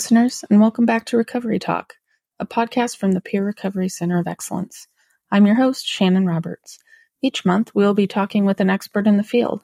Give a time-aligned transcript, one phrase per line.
[0.00, 1.96] Listeners, and welcome back to Recovery Talk,
[2.38, 4.88] a podcast from the Peer Recovery Center of Excellence.
[5.30, 6.78] I'm your host, Shannon Roberts.
[7.20, 9.62] Each month, we'll be talking with an expert in the field,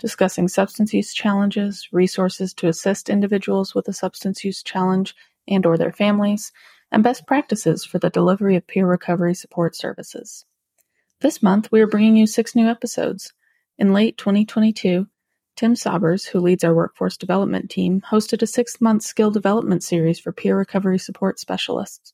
[0.00, 5.14] discussing substance use challenges, resources to assist individuals with a substance use challenge
[5.46, 6.50] and or their families,
[6.90, 10.44] and best practices for the delivery of peer recovery support services.
[11.20, 13.32] This month, we are bringing you six new episodes.
[13.78, 15.06] In late 2022,
[15.56, 20.20] Tim Saubers, who leads our workforce development team, hosted a six month skill development series
[20.20, 22.12] for peer recovery support specialists.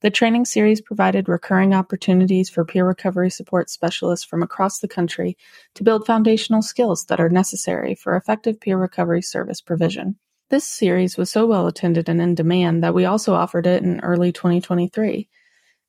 [0.00, 5.36] The training series provided recurring opportunities for peer recovery support specialists from across the country
[5.74, 10.16] to build foundational skills that are necessary for effective peer recovery service provision.
[10.50, 14.00] This series was so well attended and in demand that we also offered it in
[14.00, 15.28] early 2023.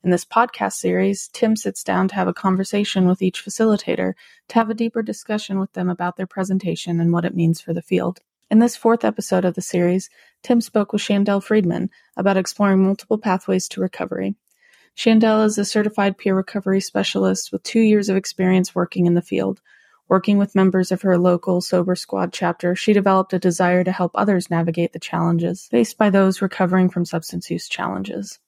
[0.01, 4.13] In this podcast series, Tim sits down to have a conversation with each facilitator
[4.47, 7.73] to have a deeper discussion with them about their presentation and what it means for
[7.73, 8.19] the field.
[8.49, 10.09] In this fourth episode of the series,
[10.41, 14.35] Tim spoke with Shandelle Friedman about exploring multiple pathways to recovery.
[14.95, 19.21] Shandelle is a certified peer recovery specialist with two years of experience working in the
[19.21, 19.59] field.
[20.07, 24.13] Working with members of her local Sober Squad chapter, she developed a desire to help
[24.15, 28.39] others navigate the challenges faced by those recovering from substance use challenges.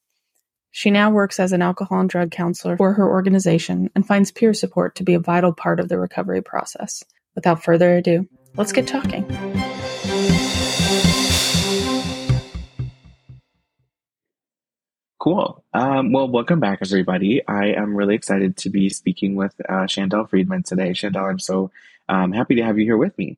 [0.74, 4.54] She now works as an alcohol and drug counselor for her organization and finds peer
[4.54, 7.04] support to be a vital part of the recovery process.
[7.36, 9.26] Without further ado, let's get talking.
[15.20, 15.64] Cool.
[15.74, 17.46] Um, well, welcome back, everybody.
[17.46, 20.92] I am really excited to be speaking with uh, Shandelle Friedman today.
[20.92, 21.70] Shandelle, I'm so
[22.08, 23.38] um, happy to have you here with me.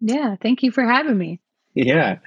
[0.00, 1.40] Yeah, thank you for having me.
[1.74, 2.18] Yeah.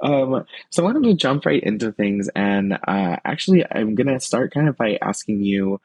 [0.00, 4.52] Um, so I wanted to jump right into things, and uh, actually, I'm gonna start
[4.52, 5.80] kind of by asking you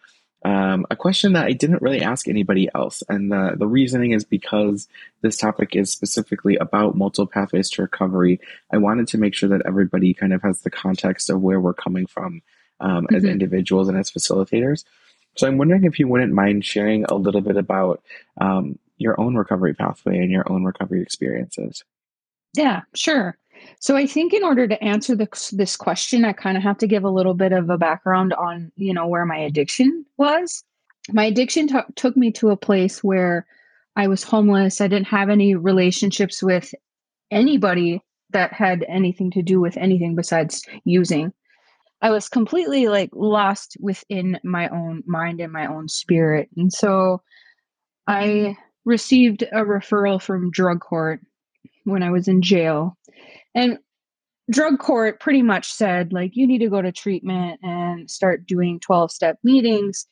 [0.46, 4.24] um, a question that I didn't really ask anybody else, and the the reasoning is
[4.24, 4.88] because
[5.22, 8.40] this topic is specifically about multiple pathways to recovery.
[8.72, 11.74] I wanted to make sure that everybody kind of has the context of where we're
[11.74, 12.42] coming from
[12.80, 13.32] um, as mm-hmm.
[13.32, 14.84] individuals and as facilitators.
[15.36, 18.04] So I'm wondering if you wouldn't mind sharing a little bit about
[18.40, 21.84] um, your own recovery pathway and your own recovery experiences.
[22.56, 23.38] Yeah, sure.
[23.80, 26.88] So I think in order to answer this this question, I kind of have to
[26.88, 30.64] give a little bit of a background on you know where my addiction was.
[31.12, 33.46] My addiction t- took me to a place where
[33.96, 34.82] I was homeless.
[34.82, 36.74] I didn't have any relationships with
[37.30, 38.02] anybody
[38.32, 41.34] that had anything to do with anything besides using.
[42.02, 46.50] I was completely like lost within my own mind and my own spirit.
[46.58, 47.22] And so
[48.08, 51.22] I received a referral from drug court
[51.86, 52.98] when I was in jail.
[53.56, 53.78] And
[54.52, 58.80] drug court pretty much said like you need to go to treatment and start doing
[58.80, 60.06] 12 step meetings.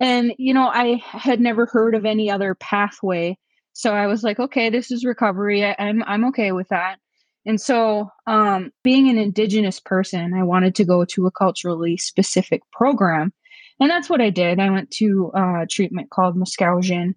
[0.00, 3.38] And you know i had never heard of any other pathway.
[3.72, 5.64] So i was like okay this is recovery.
[5.64, 6.98] I, am I'm, I'm okay with that.
[7.46, 12.60] And so um, being an indigenous person i wanted to go to a culturally specific
[12.72, 13.32] program.
[13.80, 14.60] And that's what i did.
[14.60, 17.14] I went to a treatment called Muskowjin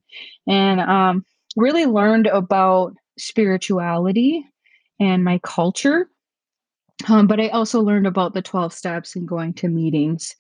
[0.47, 1.25] and um,
[1.57, 4.45] really learned about spirituality
[5.01, 6.09] and my culture.
[7.09, 10.35] Um, but I also learned about the 12 steps and going to meetings.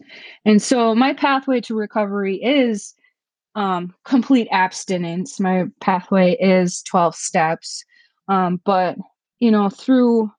[0.45, 2.93] And so my pathway to recovery is
[3.55, 5.39] um, complete abstinence.
[5.39, 7.83] My pathway is 12 steps.
[8.27, 8.97] Um, but,
[9.39, 10.31] you know, through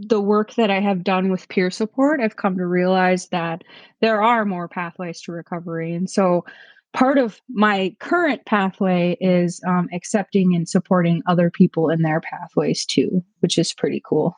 [0.00, 3.62] the work that I have done with peer support, I've come to realize that
[4.00, 5.94] there are more pathways to recovery.
[5.94, 6.44] And so
[6.92, 12.84] part of my current pathway is um, accepting and supporting other people in their pathways
[12.84, 14.36] too, which is pretty cool.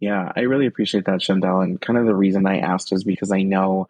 [0.00, 1.62] Yeah, I really appreciate that, Shandelle.
[1.62, 3.88] And kind of the reason I asked is because I know,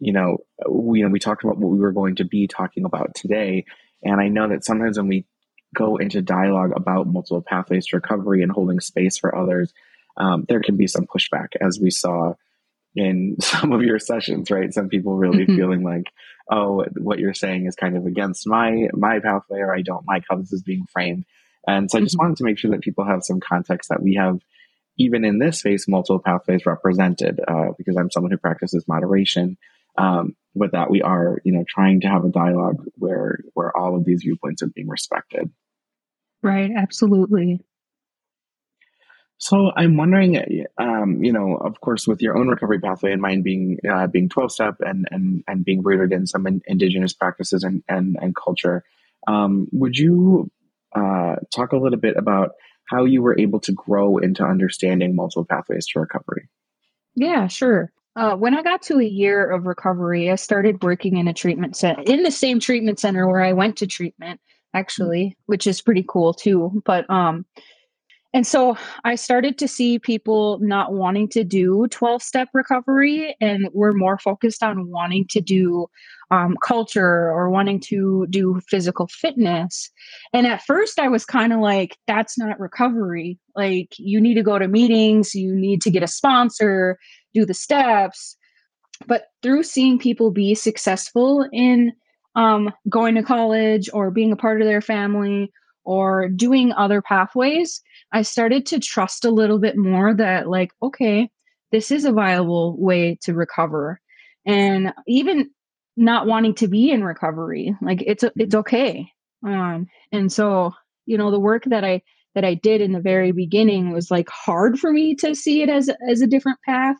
[0.00, 0.38] you know,
[0.68, 3.64] we, you know, we talked about what we were going to be talking about today.
[4.02, 5.26] And I know that sometimes when we
[5.74, 9.72] go into dialogue about multiple pathways to recovery and holding space for others,
[10.16, 12.34] um, there can be some pushback, as we saw
[12.94, 14.72] in some of your sessions, right?
[14.72, 15.56] Some people really mm-hmm.
[15.56, 16.12] feeling like,
[16.50, 20.24] oh, what you're saying is kind of against my my pathway, or I don't like
[20.28, 21.24] how this is being framed.
[21.66, 22.24] And so I just mm-hmm.
[22.24, 24.38] wanted to make sure that people have some context that we have,
[24.98, 29.56] even in this space, multiple pathways represented, uh, because I'm someone who practices moderation.
[29.96, 33.96] Um, with that, we are, you know, trying to have a dialogue where where all
[33.96, 35.50] of these viewpoints are being respected.
[36.42, 36.70] Right.
[36.76, 37.60] Absolutely.
[39.44, 43.42] So I'm wondering, um, you know, of course, with your own recovery pathway and mine
[43.42, 47.62] being uh, being 12 step and, and and being rooted in some in, indigenous practices
[47.62, 48.84] and and, and culture,
[49.28, 50.50] um, would you
[50.96, 52.52] uh, talk a little bit about
[52.88, 56.48] how you were able to grow into understanding multiple pathways to recovery?
[57.14, 57.92] Yeah, sure.
[58.16, 61.76] Uh, when I got to a year of recovery, I started working in a treatment
[61.76, 64.40] center in the same treatment center where I went to treatment,
[64.72, 66.80] actually, which is pretty cool too.
[66.86, 67.44] But um,
[68.34, 73.68] and so I started to see people not wanting to do 12 step recovery and
[73.72, 75.86] we're more focused on wanting to do
[76.32, 79.88] um, culture or wanting to do physical fitness.
[80.32, 83.38] And at first, I was kind of like, that's not recovery.
[83.54, 86.98] Like, you need to go to meetings, you need to get a sponsor,
[87.34, 88.36] do the steps.
[89.06, 91.92] But through seeing people be successful in
[92.34, 95.52] um, going to college or being a part of their family
[95.84, 97.80] or doing other pathways,
[98.12, 101.30] I started to trust a little bit more that, like, okay,
[101.72, 104.00] this is a viable way to recover.
[104.46, 105.50] And even
[105.96, 109.08] not wanting to be in recovery, like it's it's okay.
[109.46, 110.72] Um, and so,
[111.06, 112.02] you know, the work that I
[112.34, 115.68] that I did in the very beginning was like hard for me to see it
[115.68, 116.96] as as a different path.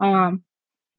[0.00, 0.44] Um,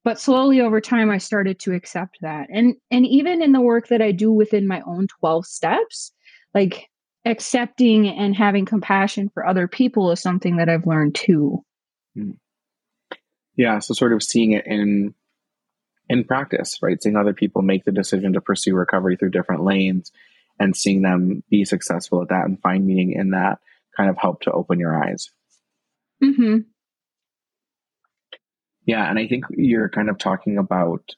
[0.04, 2.48] but slowly over time, I started to accept that.
[2.52, 6.12] And and even in the work that I do within my own twelve steps,
[6.54, 6.89] like
[7.24, 11.64] accepting and having compassion for other people is something that I've learned too.
[12.14, 12.32] Hmm.
[13.56, 15.14] Yeah, so sort of seeing it in
[16.08, 17.00] in practice, right?
[17.00, 20.10] Seeing other people make the decision to pursue recovery through different lanes
[20.58, 23.58] and seeing them be successful at that and find meaning in that
[23.96, 25.30] kind of help to open your eyes.
[26.20, 26.58] hmm
[28.86, 31.14] Yeah, and I think you're kind of talking about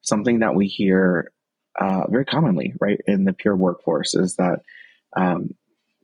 [0.00, 1.32] something that we hear
[1.78, 4.60] uh, very commonly, right, in the peer workforce is that
[5.16, 5.50] um,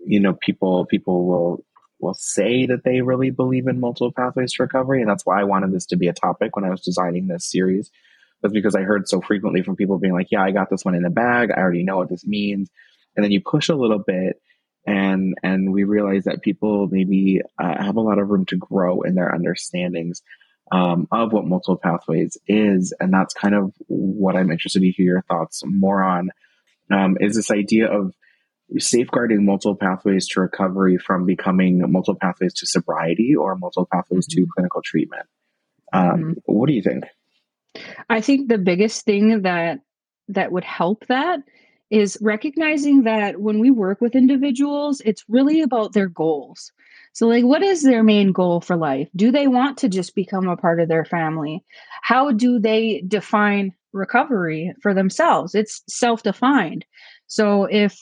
[0.05, 1.65] you know people people will
[1.99, 5.45] will say that they really believe in multiple pathways to recovery, and that's why I
[5.45, 7.91] wanted this to be a topic when I was designing this series.
[8.43, 10.95] Was because I heard so frequently from people being like, "Yeah, I got this one
[10.95, 11.51] in the bag.
[11.51, 12.71] I already know what this means,"
[13.17, 14.41] and then you push a little bit,
[14.87, 19.03] and and we realize that people maybe uh, have a lot of room to grow
[19.03, 20.23] in their understandings
[20.71, 25.07] um, of what multiple pathways is, and that's kind of what I'm interested to hear
[25.07, 26.31] your thoughts more on.
[26.91, 28.15] Um, is this idea of
[28.79, 34.43] safeguarding multiple pathways to recovery from becoming multiple pathways to sobriety or multiple pathways mm-hmm.
[34.43, 35.27] to clinical treatment.
[35.93, 36.33] Um, mm-hmm.
[36.47, 37.05] What do you think?
[38.09, 39.81] I think the biggest thing that
[40.29, 41.41] that would help that
[41.91, 46.73] is recognizing that when we work with individuals, it's really about their goals.
[47.13, 49.09] So, like, what is their main goal for life?
[49.15, 51.65] Do they want to just become a part of their family?
[52.03, 55.55] How do they define recovery for themselves?
[55.55, 56.85] It's self defined.
[57.29, 57.99] So, if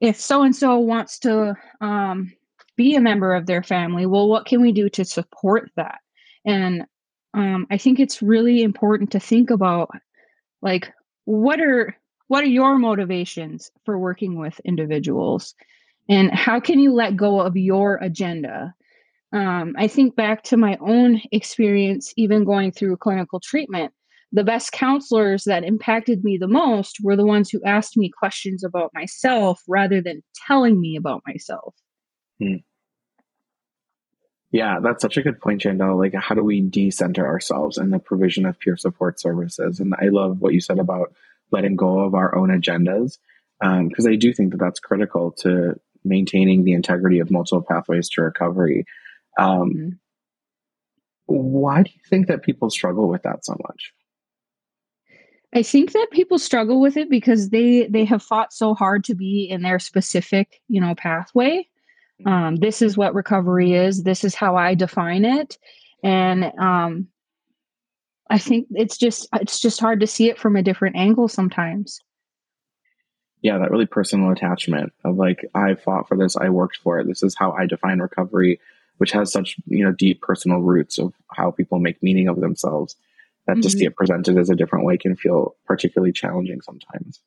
[0.00, 2.32] if so and so wants to um,
[2.76, 5.98] be a member of their family, well, what can we do to support that?
[6.44, 6.84] And
[7.34, 9.90] um, I think it's really important to think about
[10.62, 10.92] like
[11.24, 11.96] what are
[12.28, 15.54] what are your motivations for working with individuals,
[16.08, 18.74] and how can you let go of your agenda?
[19.32, 23.92] Um, I think back to my own experience, even going through clinical treatment
[24.32, 28.62] the best counselors that impacted me the most were the ones who asked me questions
[28.62, 31.74] about myself rather than telling me about myself.
[32.38, 32.56] Hmm.
[34.50, 35.98] Yeah, that's such a good point, Shandelle.
[35.98, 39.78] Like, how do we decenter ourselves in the provision of peer support services?
[39.78, 41.12] And I love what you said about
[41.50, 43.18] letting go of our own agendas,
[43.60, 48.08] because um, I do think that that's critical to maintaining the integrity of multiple pathways
[48.10, 48.86] to recovery.
[49.38, 49.88] Um, mm-hmm.
[51.26, 53.92] Why do you think that people struggle with that so much?
[55.54, 59.14] I think that people struggle with it because they they have fought so hard to
[59.14, 61.66] be in their specific, you know, pathway.
[62.26, 64.02] Um, this is what recovery is.
[64.02, 65.56] This is how I define it,
[66.02, 67.08] and um,
[68.28, 72.00] I think it's just it's just hard to see it from a different angle sometimes.
[73.40, 77.06] Yeah, that really personal attachment of like I fought for this, I worked for it.
[77.06, 78.60] This is how I define recovery,
[78.98, 82.96] which has such you know deep personal roots of how people make meaning of themselves
[83.48, 83.62] that mm-hmm.
[83.62, 87.20] to see it presented as a different way can feel particularly challenging sometimes.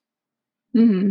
[0.75, 1.09] Mm-hmm.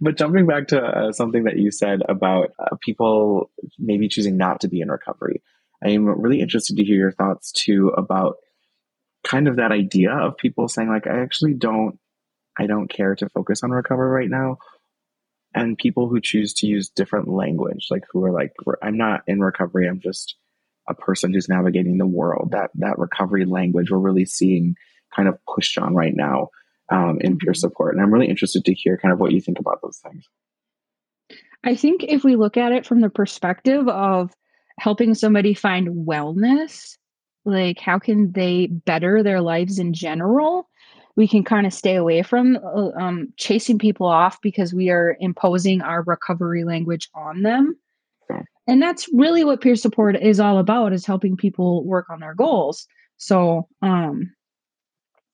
[0.00, 4.60] But jumping back to uh, something that you said about uh, people maybe choosing not
[4.60, 5.40] to be in recovery,
[5.82, 8.36] I'm really interested to hear your thoughts too about
[9.22, 11.98] kind of that idea of people saying like, I actually don't,
[12.58, 14.58] I don't care to focus on recovery right now.
[15.54, 19.40] And people who choose to use different language, like who are like, I'm not in
[19.40, 19.88] recovery.
[19.88, 20.34] I'm just
[20.88, 22.50] a person who's navigating the world.
[22.52, 24.76] That that recovery language we're really seeing
[25.14, 26.48] kind of pushed on right now
[26.90, 27.58] um, in peer mm-hmm.
[27.58, 30.28] support, and I'm really interested to hear kind of what you think about those things.
[31.64, 34.32] I think if we look at it from the perspective of
[34.78, 36.96] helping somebody find wellness,
[37.44, 40.68] like how can they better their lives in general,
[41.16, 45.16] we can kind of stay away from uh, um, chasing people off because we are
[45.20, 47.76] imposing our recovery language on them
[48.66, 52.34] and that's really what peer support is all about is helping people work on their
[52.34, 54.32] goals so um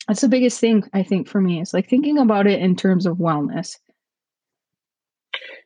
[0.09, 3.07] that's the biggest thing i think for me is like thinking about it in terms
[3.07, 3.77] of wellness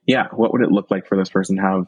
[0.06, 1.86] yeah what would it look like for this person to have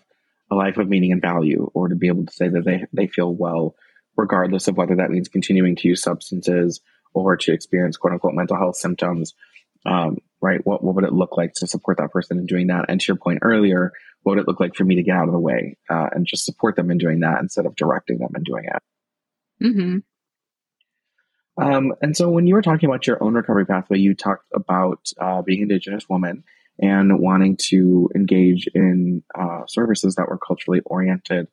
[0.50, 3.06] a life of meaning and value, or to be able to say that they, they
[3.06, 3.74] feel well,
[4.16, 6.80] regardless of whether that means continuing to use substances
[7.14, 9.34] or to experience quote unquote mental health symptoms.
[9.84, 10.64] Um, right?
[10.64, 12.86] What, what would it look like to support that person in doing that?
[12.88, 13.92] And to your point earlier,
[14.26, 16.26] what would it look like for me to get out of the way uh, and
[16.26, 19.64] just support them in doing that instead of directing them in doing it?
[19.64, 21.64] Mm-hmm.
[21.64, 24.98] Um, and so when you were talking about your own recovery pathway, you talked about
[25.20, 26.42] uh, being Indigenous woman
[26.80, 31.46] and wanting to engage in uh, services that were culturally oriented.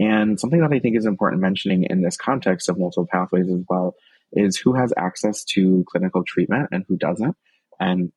[0.00, 3.62] And something that I think is important mentioning in this context of multiple pathways as
[3.68, 3.94] well
[4.32, 7.36] is who has access to clinical treatment and who doesn't.
[7.78, 8.10] And,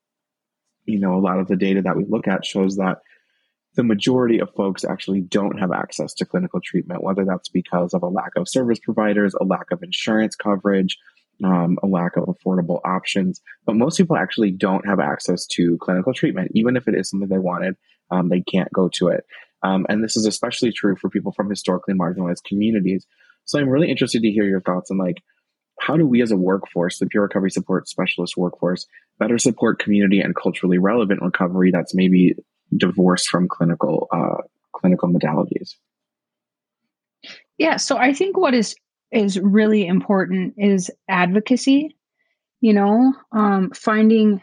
[0.85, 2.97] you know, a lot of the data that we look at shows that
[3.75, 8.03] the majority of folks actually don't have access to clinical treatment, whether that's because of
[8.03, 10.97] a lack of service providers, a lack of insurance coverage,
[11.43, 13.41] um, a lack of affordable options.
[13.65, 17.29] But most people actually don't have access to clinical treatment, even if it is something
[17.29, 17.75] they wanted.
[18.09, 19.23] Um, they can't go to it,
[19.63, 23.05] um, and this is especially true for people from historically marginalized communities.
[23.45, 25.23] So I'm really interested to hear your thoughts on like
[25.79, 28.85] how do we as a workforce, the peer recovery support specialist workforce,
[29.17, 32.35] better support community and culturally relevant recovery that's maybe
[32.75, 34.41] divorced from clinical uh,
[34.73, 35.75] clinical modalities?
[37.57, 38.75] Yeah, so I think what is
[39.11, 41.95] is really important is advocacy
[42.61, 44.41] you know um, finding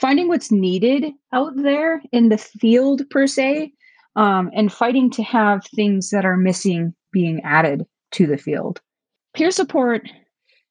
[0.00, 3.72] finding what's needed out there in the field per se
[4.16, 8.80] um, and fighting to have things that are missing being added to the field
[9.34, 10.02] peer support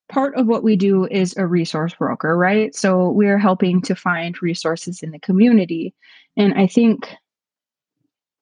[0.09, 2.75] part of what we do is a resource broker right?
[2.75, 5.93] So we're helping to find resources in the community.
[6.38, 7.07] And i think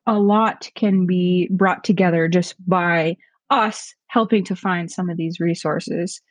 [0.05, 3.17] a lot can be brought together just by
[3.49, 6.21] us helping to find some of these resources.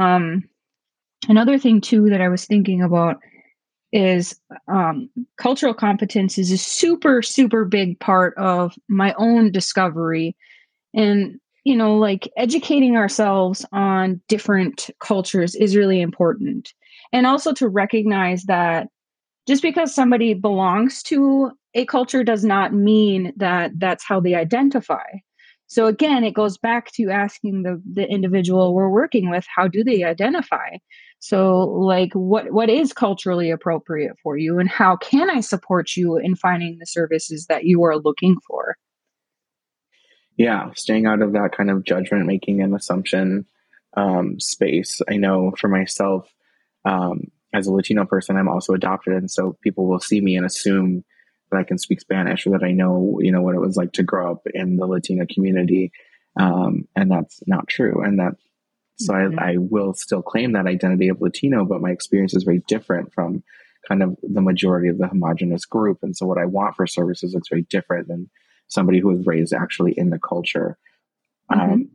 [0.00, 0.44] Um,
[1.28, 3.16] another thing too that I was thinking about
[3.92, 10.36] is um, cultural competence is a super super big part of my own discovery,
[10.94, 16.72] and you know like educating ourselves on different cultures is really important,
[17.12, 18.88] and also to recognize that
[19.46, 25.04] just because somebody belongs to a culture does not mean that that's how they identify
[25.70, 29.84] so again, it goes back to asking the the individual we're working with, how do
[29.84, 30.78] they identify?
[31.20, 36.16] So like what what is culturally appropriate for you and how can I support you
[36.16, 38.76] in finding the services that you are looking for?
[40.36, 43.46] Yeah, staying out of that kind of judgment making and assumption
[43.96, 45.00] um, space.
[45.08, 46.32] I know for myself,
[46.84, 50.46] um, as a Latino person, I'm also adopted, and so people will see me and
[50.46, 51.04] assume
[51.50, 53.92] that I can speak Spanish or that I know, you know, what it was like
[53.94, 55.92] to grow up in the Latino community.
[56.38, 58.02] Um, and that's not true.
[58.04, 58.34] And that,
[58.98, 59.38] so mm-hmm.
[59.38, 63.12] I, I will still claim that identity of Latino, but my experience is very different
[63.12, 63.42] from
[63.88, 65.98] kind of the majority of the homogenous group.
[66.02, 68.30] And so what I want for services looks very different than
[68.70, 70.78] somebody who was raised actually in the culture.
[71.52, 71.72] Mm-hmm.
[71.72, 71.90] Um,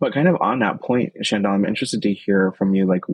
[0.00, 2.86] but kind of on that point, Shandelle, I'm interested to hear from you.
[2.86, 3.04] Like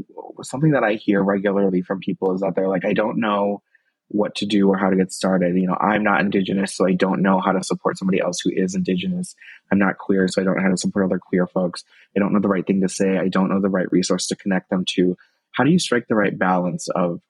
[0.42, 3.62] something that I hear regularly from people is that they're like, I don't know
[4.08, 5.54] what to do or how to get started.
[5.54, 8.50] You know, I'm not indigenous, so I don't know how to support somebody else who
[8.50, 9.34] is indigenous.
[9.70, 11.84] I'm not queer, so I don't know how to support other queer folks.
[12.16, 13.18] I don't know the right thing to say.
[13.18, 15.14] I don't know the right resource to connect them to.
[15.52, 17.20] How do you strike the right balance of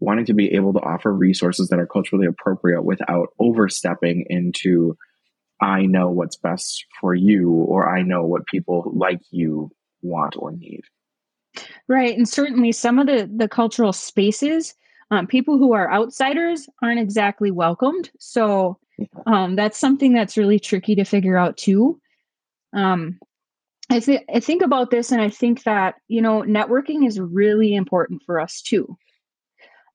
[0.00, 4.96] wanting to be able to offer resources that are culturally appropriate without overstepping into
[5.60, 9.70] I know what's best for you or I know what people like you
[10.02, 10.82] want or need.
[11.88, 12.14] Right.
[12.14, 14.74] And certainly some of the the cultural spaces
[15.10, 18.10] um, people who are outsiders aren't exactly welcomed.
[18.18, 18.78] So
[19.26, 22.00] um, that's something that's really tricky to figure out too.
[22.74, 23.18] Um,
[23.88, 27.74] I, th- I think about this and I think that, you know, networking is really
[27.74, 28.96] important for us too.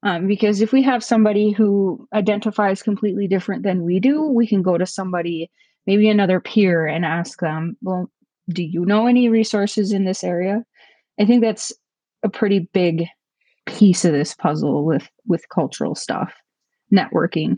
[0.03, 4.63] Um, because if we have somebody who identifies completely different than we do, we can
[4.63, 5.51] go to somebody,
[5.85, 8.09] maybe another peer, and ask them, well,
[8.49, 10.63] do you know any resources in this area?
[11.19, 11.71] I think that's
[12.23, 13.05] a pretty big
[13.65, 16.33] piece of this puzzle with with cultural stuff
[16.93, 17.57] networking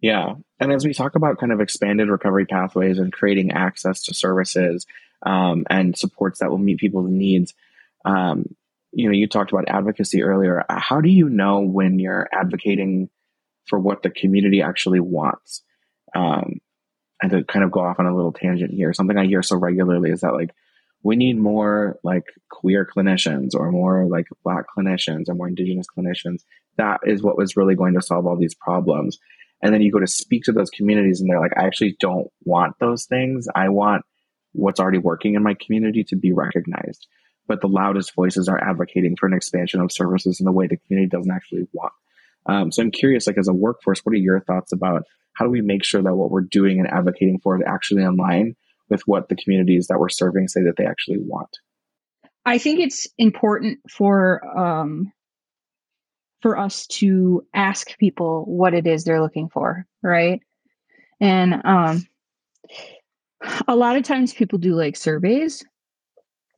[0.00, 4.14] yeah and as we talk about kind of expanded recovery pathways and creating access to
[4.14, 4.86] services
[5.24, 7.54] um, and supports that will meet people's needs
[8.04, 8.44] um,
[8.96, 13.08] you know you talked about advocacy earlier how do you know when you're advocating
[13.66, 15.62] for what the community actually wants
[16.14, 16.60] um,
[17.20, 19.56] and to kind of go off on a little tangent here something i hear so
[19.56, 20.50] regularly is that like
[21.06, 26.42] we need more like queer clinicians or more like black clinicians or more indigenous clinicians.
[26.78, 29.18] That is what was really going to solve all these problems.
[29.62, 32.28] And then you go to speak to those communities and they're like, I actually don't
[32.44, 33.46] want those things.
[33.54, 34.04] I want
[34.52, 37.06] what's already working in my community to be recognized.
[37.48, 40.76] But the loudest voices are advocating for an expansion of services in a way the
[40.76, 41.92] community doesn't actually want.
[42.46, 45.50] Um, so I'm curious, like as a workforce, what are your thoughts about how do
[45.50, 48.56] we make sure that what we're doing and advocating for is actually in line
[48.88, 51.50] with what the communities that we're serving say that they actually want?
[52.44, 55.12] I think it's important for um,
[56.42, 60.40] for us to ask people what it is they're looking for, right?
[61.20, 62.06] And um,
[63.68, 65.64] a lot of times people do like surveys.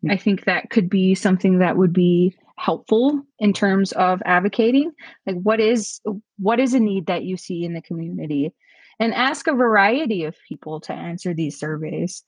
[0.08, 4.92] I think that could be something that would be helpful in terms of advocating.
[5.26, 6.00] Like what is
[6.38, 8.52] what is a need that you see in the community?
[9.00, 12.24] And ask a variety of people to answer these surveys.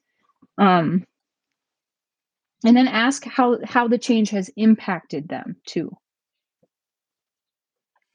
[0.57, 1.05] Um,
[2.65, 5.91] and then ask how how the change has impacted them too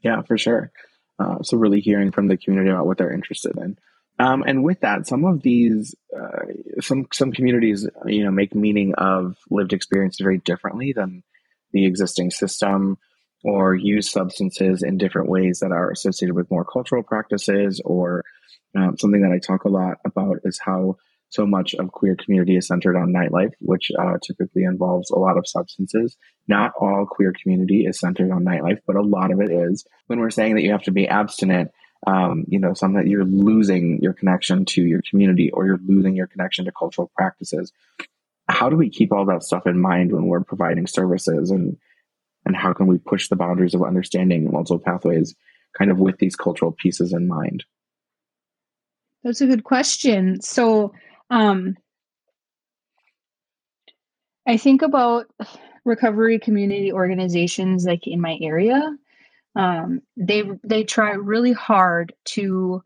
[0.02, 0.72] yeah for sure
[1.18, 3.78] uh, so really hearing from the community about what they're interested in
[4.20, 8.94] um, and with that some of these uh, some some communities you know make meaning
[8.96, 11.24] of lived experience very differently than
[11.72, 12.98] the existing system
[13.44, 18.24] or use substances in different ways that are associated with more cultural practices or
[18.78, 20.96] um, something that i talk a lot about is how
[21.30, 25.38] so much of queer community is centered on nightlife, which uh, typically involves a lot
[25.38, 26.16] of substances.
[26.48, 29.86] Not all queer community is centered on nightlife, but a lot of it is.
[30.08, 31.72] When we're saying that you have to be abstinent,
[32.06, 36.16] um, you know, something that you're losing your connection to your community or you're losing
[36.16, 37.72] your connection to cultural practices.
[38.48, 41.78] How do we keep all that stuff in mind when we're providing services and
[42.46, 45.36] and how can we push the boundaries of understanding multiple pathways
[45.76, 47.64] kind of with these cultural pieces in mind?
[49.24, 50.40] That's a good question.
[50.42, 50.94] So
[51.32, 51.76] um,
[54.48, 55.26] I think about
[55.86, 58.96] recovery community organizations like in my area.
[59.56, 62.84] Um, they they try really hard to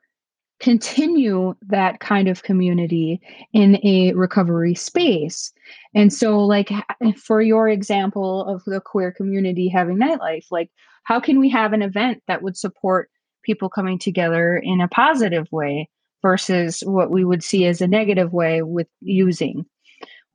[0.60, 3.22] continue that kind of community
[3.54, 5.54] in a recovery space.
[5.96, 6.72] And so, like
[7.18, 10.70] for your example of the queer community having nightlife, like
[11.04, 13.10] how can we have an event that would support
[13.44, 15.90] people coming together in a positive way?
[16.22, 19.66] versus what we would see as a negative way with using?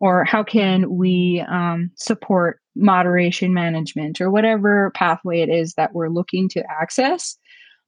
[0.00, 6.08] Or how can we um, support moderation management or whatever pathway it is that we're
[6.08, 7.36] looking to access?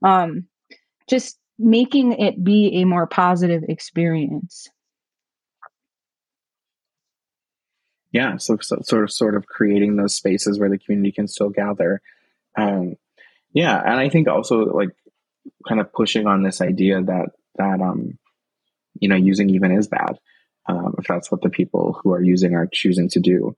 [0.02, 0.46] Um,
[1.08, 4.68] just making it be a more positive experience.
[8.12, 11.50] Yeah, so, so, sort of sort of creating those spaces where the community can still
[11.50, 12.00] gather.
[12.56, 12.96] Um,
[13.52, 14.90] yeah, and I think also like
[15.68, 18.18] kind of pushing on this idea that that um,
[18.98, 20.18] you know using even is bad
[20.68, 23.56] um, if that's what the people who are using are choosing to do.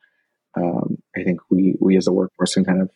[0.59, 2.91] Um, I think we we as a workforce can kind of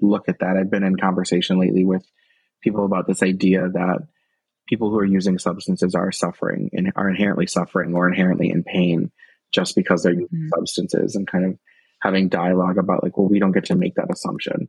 [0.00, 0.56] look at that.
[0.56, 2.04] I've been in conversation lately with
[2.62, 4.06] people about this idea that
[4.68, 9.12] people who are using substances are suffering and are inherently suffering or inherently in pain
[9.52, 10.48] just because they're using mm-hmm.
[10.56, 11.58] substances and kind of
[12.02, 14.68] having dialogue about like well we don't get to make that assumption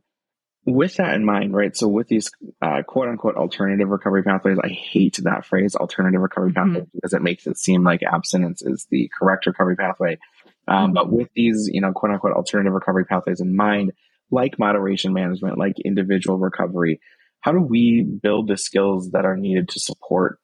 [0.68, 1.74] with that in mind, right?
[1.74, 2.30] So with these
[2.60, 6.80] uh, quote unquote alternative recovery pathways, I hate that phrase alternative recovery mm-hmm.
[6.94, 10.18] because it makes it seem like abstinence is the correct recovery pathway.
[10.68, 10.94] Um, mm-hmm.
[10.94, 13.92] But with these, you know, quote unquote alternative recovery pathways in mind,
[14.30, 17.00] like moderation management, like individual recovery,
[17.40, 20.38] how do we build the skills that are needed to support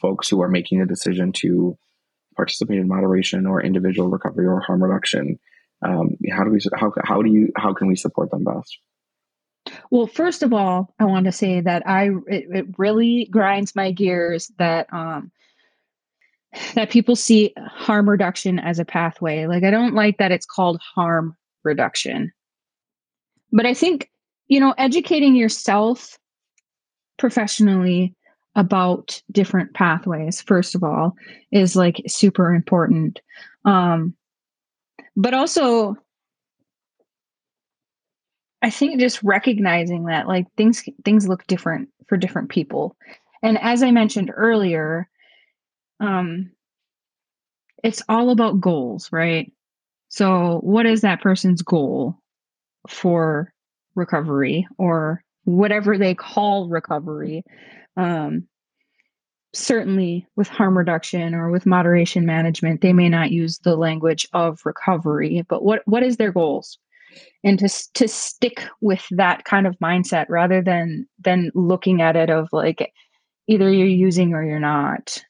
[0.00, 1.78] folks who are making a decision to
[2.36, 5.38] participate in moderation or individual recovery or harm reduction?
[5.84, 8.78] Um, how do we how how do you how can we support them best?
[9.90, 13.92] Well, first of all, I want to say that I it, it really grinds my
[13.92, 15.30] gears that um
[16.74, 19.46] that people see harm reduction as a pathway.
[19.46, 22.32] Like I don't like that it's called harm reduction.
[23.52, 24.10] But I think,
[24.48, 26.18] you know, educating yourself
[27.18, 28.14] professionally
[28.54, 31.14] about different pathways first of all
[31.52, 33.20] is like super important.
[33.64, 34.14] Um
[35.16, 35.96] but also
[38.62, 42.96] I think just recognizing that like things things look different for different people.
[43.42, 45.08] And as I mentioned earlier,
[46.00, 46.50] um
[47.84, 49.52] it's all about goals, right?
[50.08, 52.16] So what is that person's goal
[52.88, 53.52] for
[53.94, 57.44] recovery or whatever they call recovery?
[57.96, 58.48] Um
[59.56, 64.60] certainly with harm reduction or with moderation management they may not use the language of
[64.66, 66.78] recovery but what what is their goals
[67.42, 72.28] and to to stick with that kind of mindset rather than than looking at it
[72.28, 72.92] of like
[73.48, 75.24] either you're using or you're not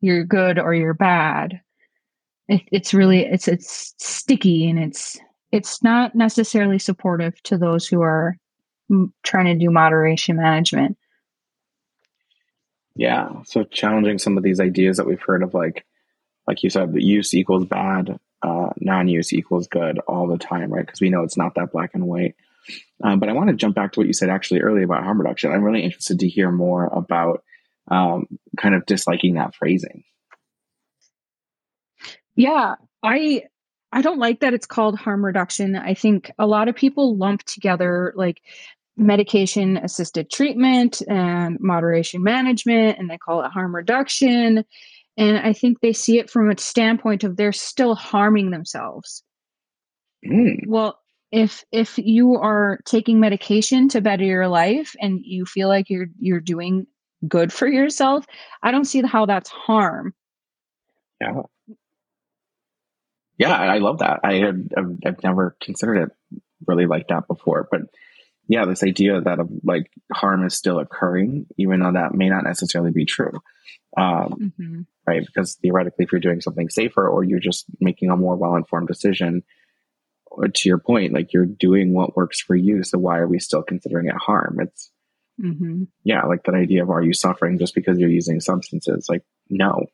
[0.00, 1.60] you're good or you're bad
[2.48, 5.18] it, it's really it's it's sticky and it's
[5.52, 8.36] it's not necessarily supportive to those who are
[9.22, 10.96] trying to do moderation management
[12.96, 15.84] yeah so challenging some of these ideas that we've heard of like
[16.46, 20.86] like you said the use equals bad uh, non-use equals good all the time, right?
[20.86, 22.34] Because we know it's not that black and white.
[23.02, 25.20] Um, but I want to jump back to what you said actually earlier about harm
[25.20, 25.52] reduction.
[25.52, 27.42] I'm really interested to hear more about
[27.90, 28.26] um,
[28.56, 30.04] kind of disliking that phrasing.
[32.36, 33.44] Yeah, I
[33.92, 35.76] I don't like that it's called harm reduction.
[35.76, 38.40] I think a lot of people lump together like
[38.96, 44.64] medication assisted treatment and moderation management and they call it harm reduction
[45.16, 49.22] and I think they see it from a standpoint of they're still harming themselves.
[50.26, 50.66] Mm.
[50.66, 50.98] Well,
[51.30, 56.08] if if you are taking medication to better your life and you feel like you're
[56.18, 56.86] you're doing
[57.26, 58.26] good for yourself,
[58.62, 60.14] I don't see how that's harm.
[61.20, 61.42] Yeah.
[63.38, 64.20] Yeah, I love that.
[64.22, 67.82] I had I've, I've never considered it really like that before, but
[68.48, 72.44] yeah, this idea that of like harm is still occurring, even though that may not
[72.44, 73.40] necessarily be true.
[73.96, 74.80] Um, mm-hmm.
[75.06, 75.24] Right.
[75.24, 78.88] Because theoretically, if you're doing something safer or you're just making a more well informed
[78.88, 79.42] decision,
[80.54, 82.82] to your point, like you're doing what works for you.
[82.84, 84.58] So why are we still considering it harm?
[84.60, 84.90] It's,
[85.40, 85.84] mm-hmm.
[86.04, 89.06] yeah, like that idea of are you suffering just because you're using substances?
[89.08, 89.86] Like, no,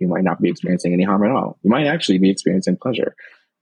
[0.00, 1.58] you might not be experiencing any harm at all.
[1.62, 3.14] You might actually be experiencing pleasure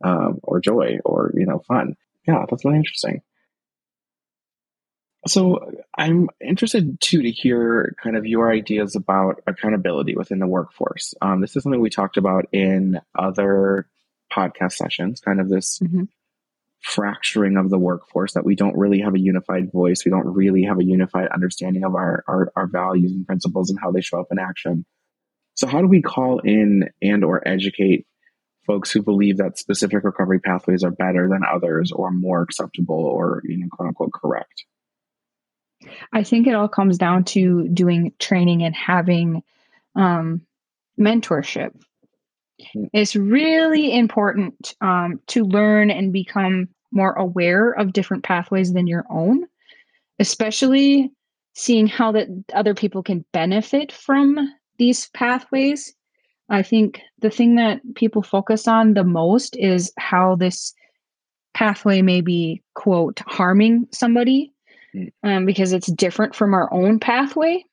[0.05, 1.97] um, or joy or, you know, fun.
[2.27, 3.23] Yeah, that's really interesting.
[5.27, 11.15] So I'm interested too to hear kind of your ideas about accountability within the workforce.
[11.23, 13.87] Um, this is something we talked about in other
[14.33, 16.05] podcast sessions, kind of this mm-hmm.
[16.83, 20.05] Fracturing of the workforce that we don't really have a unified voice.
[20.05, 23.79] We don't really have a unified understanding of our, our, our values and principles and
[23.81, 24.85] how they show up in action.
[25.55, 28.07] So how do we call in and or educate
[28.67, 33.43] folks who believe that specific recovery pathways are better than others or more acceptable or
[33.45, 34.65] you know quote unquote correct?
[36.13, 39.43] I think it all comes down to doing training and having
[39.97, 40.43] um,
[40.99, 41.73] mentorship.
[42.75, 42.85] Mm-hmm.
[42.93, 49.05] It's really important um, to learn and become more aware of different pathways than your
[49.11, 49.45] own,
[50.19, 51.11] especially
[51.55, 54.39] seeing how that other people can benefit from
[54.79, 55.95] these pathways.
[56.49, 60.75] I think the thing that people focus on the most is how this
[61.55, 64.53] pathway may be, quote, harming somebody
[64.95, 65.11] Mm.
[65.23, 67.65] um, because it's different from our own pathway.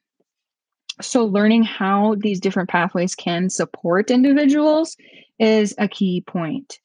[1.02, 4.98] So, learning how these different pathways can support individuals
[5.40, 6.80] is a key point.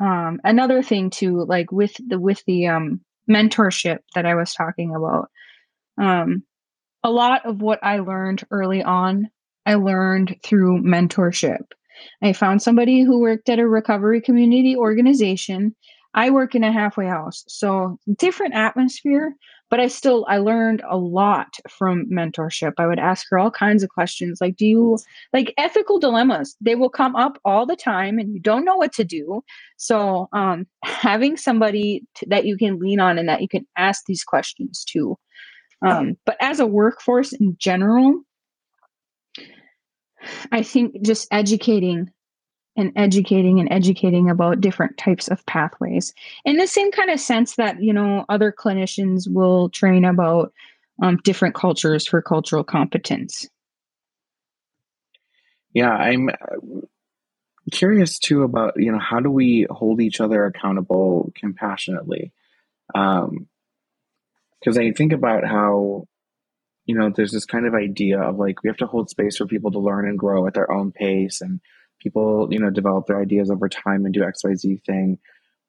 [0.00, 4.94] Um, another thing too, like with the with the um, mentorship that I was talking
[4.94, 5.30] about,
[5.98, 6.42] um,
[7.04, 9.28] a lot of what I learned early on,
[9.66, 11.62] I learned through mentorship.
[12.22, 15.76] I found somebody who worked at a recovery community organization.
[16.14, 19.34] I work in a halfway house, so different atmosphere,
[19.72, 22.74] but i still i learned a lot from mentorship.
[22.76, 24.98] I would ask her all kinds of questions like do you
[25.32, 26.54] like ethical dilemmas?
[26.60, 29.42] They will come up all the time and you don't know what to do.
[29.78, 34.04] So um, having somebody to, that you can lean on and that you can ask
[34.04, 35.16] these questions to
[35.82, 38.22] um, but as a workforce in general
[40.52, 42.10] i think just educating
[42.76, 46.14] and educating and educating about different types of pathways.
[46.44, 50.52] In the same kind of sense that you know other clinicians will train about
[51.02, 53.48] um, different cultures for cultural competence.
[55.74, 56.80] Yeah i'm uh,
[57.70, 62.32] curious too about you know how do we hold each other accountable compassionately?
[62.94, 63.48] Um
[64.60, 66.06] because i think about how
[66.86, 69.46] you know there's this kind of idea of like we have to hold space for
[69.46, 71.60] people to learn and grow at their own pace and
[72.02, 75.18] people, you know, develop their ideas over time and do XYZ thing.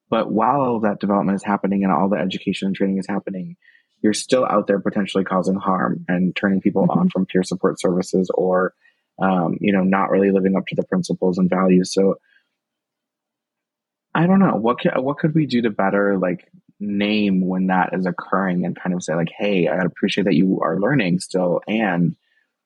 [0.10, 3.56] But while all that development is happening and all the education and training is happening,
[4.02, 7.00] you're still out there potentially causing harm and turning people mm-hmm.
[7.00, 8.74] off from peer support services or,
[9.22, 11.94] um, you know, not really living up to the principles and values.
[11.94, 12.16] So
[14.14, 16.48] I don't know what could, what could we do to better like
[16.80, 20.60] name when that is occurring and kind of say like, hey, I appreciate that you
[20.62, 22.16] are learning still and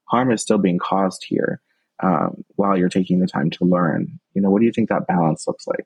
[0.06, 1.62] harm is still being caused here
[2.02, 4.20] um, while you're taking the time to learn.
[4.34, 5.86] You know, what do you think that balance looks like?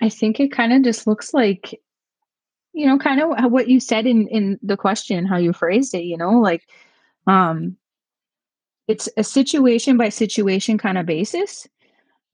[0.00, 1.80] I think it kind of just looks like,
[2.72, 6.04] you know, kind of what you said in in the question, how you phrased it.
[6.04, 6.68] You know, like,
[7.26, 7.76] um,
[8.88, 11.68] it's a situation by situation kind of basis.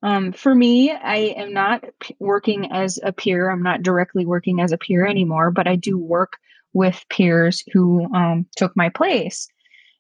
[0.03, 3.51] Um, for me, I am not p- working as a peer.
[3.51, 6.37] I'm not directly working as a peer anymore, but I do work
[6.73, 9.49] with peers who um, took my place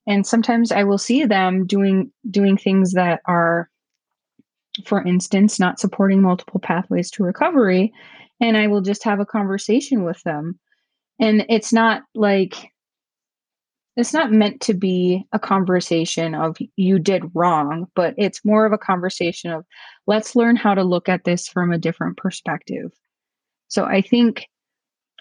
[0.09, 3.71] and sometimes i will see them doing doing things that are
[4.85, 7.92] for instance not supporting multiple pathways to recovery
[8.40, 10.59] and i will just have a conversation with them.
[11.21, 12.55] And it's not like
[13.97, 18.73] it's not meant to be a conversation of you did wrong but it's more of
[18.73, 19.64] a conversation of
[20.07, 22.92] let's learn how to look at this from a different perspective.
[23.68, 24.47] So i think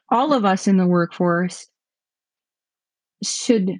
[0.10, 1.68] all of us in the workforce
[3.24, 3.80] should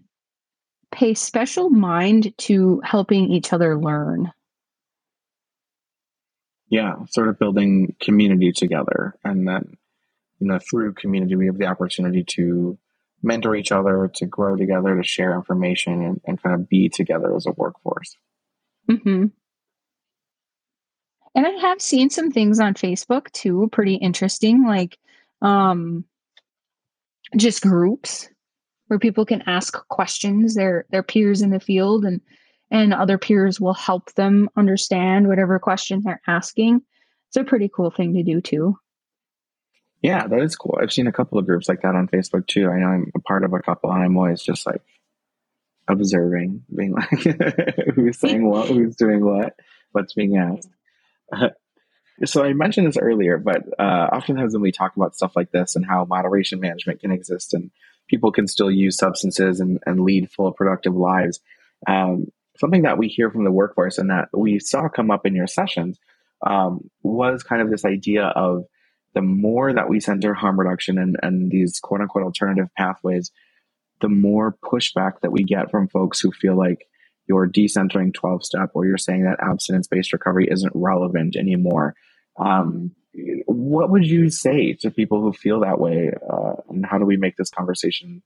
[0.92, 4.32] pay special mind to helping each other learn.
[6.70, 9.16] Yeah, sort of building community together.
[9.24, 9.78] And then,
[10.40, 12.78] you know, through community, we have the opportunity to
[13.24, 17.36] mentor each other, to grow together, to share information, and, and kind of be together
[17.36, 18.18] as a workforce.
[18.90, 19.26] Mm-hmm.
[21.36, 24.98] And I have seen some things on Facebook too, pretty interesting, like
[25.42, 26.04] um,
[27.36, 28.30] just groups
[28.88, 32.22] where people can ask questions their their peers in the field and
[32.70, 36.82] and other peers will help them understand whatever question they're asking.
[37.30, 38.78] It's a pretty cool thing to do too.
[40.02, 40.78] Yeah, that is cool.
[40.82, 42.70] I've seen a couple of groups like that on Facebook too.
[42.70, 44.82] I know I'm a part of a couple and I'm always just like
[45.88, 47.10] observing, being like
[47.96, 49.56] who's saying what, who's doing what,
[49.94, 50.70] what's being asked.
[52.26, 55.76] so I mentioned this earlier, but uh, oftentimes when we talk about stuff like this
[55.76, 57.72] and how moderation management can exist and
[58.08, 61.40] people can still use substances and, and lead full productive lives,
[61.88, 65.36] um, something that we hear from the workforce and that we saw come up in
[65.36, 66.00] your sessions
[66.46, 68.66] um, was kind of this idea of
[69.14, 73.32] the more that we center harm reduction and, and these quote unquote alternative pathways,
[74.02, 76.88] the more pushback that we get from folks who feel like
[77.28, 81.96] you're decentering 12 step or you're saying that abstinence based recovery isn't relevant anymore.
[82.40, 82.92] Um,
[83.46, 86.12] what would you say to people who feel that way?
[86.30, 88.22] Uh, and how do we make this conversation?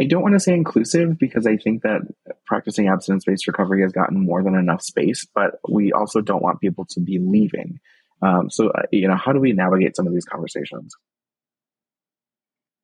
[0.00, 2.02] I don't want to say inclusive because I think that
[2.44, 6.60] practicing abstinence based recovery has gotten more than enough space, but we also don't want
[6.60, 7.78] people to be leaving.
[8.20, 10.94] Um, so, uh, you know, how do we navigate some of these conversations?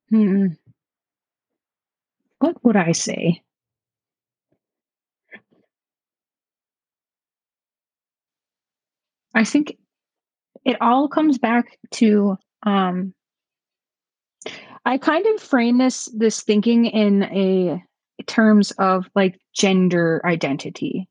[0.09, 0.47] Hmm.
[2.39, 3.41] What would I say?
[9.35, 9.77] I think
[10.65, 13.13] it all comes back to um,
[14.85, 17.83] I kind of frame this this thinking in a
[18.25, 21.07] terms of like gender identity.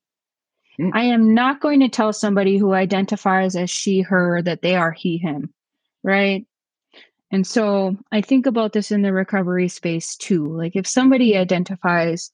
[0.78, 0.90] Mm.
[0.94, 4.92] I am not going to tell somebody who identifies as she her that they are
[4.92, 5.52] he him,
[6.02, 6.46] right?
[7.30, 10.46] And so I think about this in the recovery space too.
[10.54, 12.30] Like if somebody identifies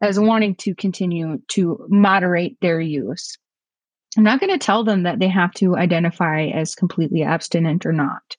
[0.00, 3.38] as wanting to continue to moderate their use,
[4.16, 7.92] I'm not going to tell them that they have to identify as completely abstinent or
[7.92, 8.36] not.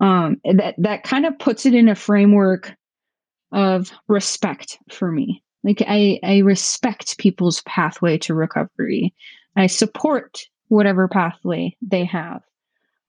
[0.00, 2.74] Um, that that kind of puts it in a framework
[3.52, 5.42] of respect for me.
[5.62, 9.14] Like I, I respect people's pathway to recovery.
[9.56, 12.42] I support whatever pathway they have.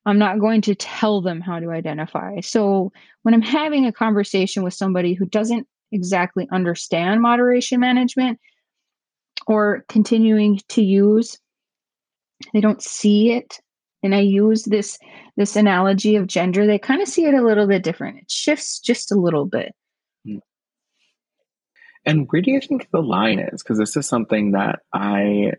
[0.05, 2.39] I'm not going to tell them how to identify.
[2.41, 2.91] So
[3.23, 8.39] when I'm having a conversation with somebody who doesn't exactly understand moderation management
[9.47, 11.39] or continuing to use
[12.53, 13.59] they don't see it.
[14.03, 14.99] And i use this
[15.35, 18.19] this analogy of gender they kind of see it a little bit different.
[18.19, 19.73] It shifts just a little bit.
[20.25, 20.37] Hmm.
[22.05, 23.63] and where do you think the line is?
[23.63, 25.53] Because this is something that i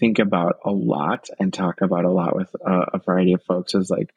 [0.00, 3.90] think about a lot and talk about a lot with a, variety of folks is
[3.90, 4.10] like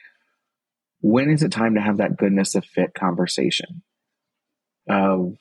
[1.01, 3.83] when is it time to have that goodness of fit conversation?
[4.89, 5.35] Of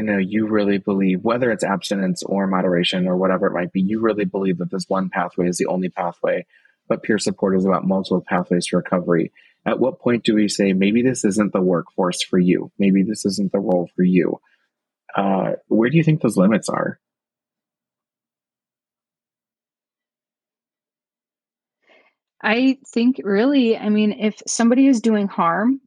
[0.00, 3.82] you know, you really believe, whether it's abstinence or moderation or whatever it might be,
[3.82, 6.46] you really believe that this one pathway is the only pathway,
[6.88, 9.30] but peer support is about multiple pathways to recovery.
[9.66, 12.72] At what point do we say, maybe this isn't the workforce for you?
[12.78, 14.40] Maybe this isn't the role for you?
[15.14, 16.98] Uh, where do you think those limits are?
[22.42, 25.82] I think really, I mean, if somebody is doing harm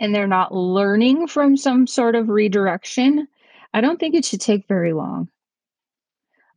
[0.00, 3.28] and they're not learning from some sort of redirection,
[3.72, 5.28] I don't think it should take very long.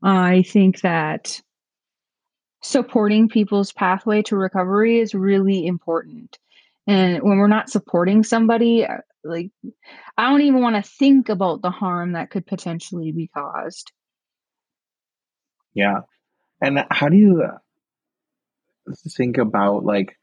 [0.01, 1.41] I think that
[2.63, 6.37] supporting people's pathway to recovery is really important.
[6.87, 9.51] And when we're not supporting somebody, uh, like,
[10.17, 13.91] I don't even want to think about the harm that could potentially be caused.
[15.73, 16.01] Yeah.
[16.59, 17.57] And how do you uh,
[19.15, 20.17] think about, like,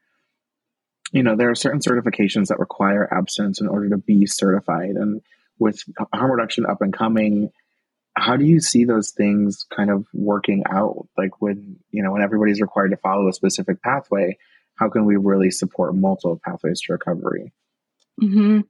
[1.11, 4.91] you know, there are certain certifications that require abstinence in order to be certified.
[4.91, 5.21] And
[5.59, 7.51] with harm reduction up and coming,
[8.15, 11.07] how do you see those things kind of working out?
[11.17, 14.37] Like when, you know, when everybody's required to follow a specific pathway,
[14.75, 17.53] how can we really support multiple pathways to recovery?
[18.21, 18.61] Mm-hmm.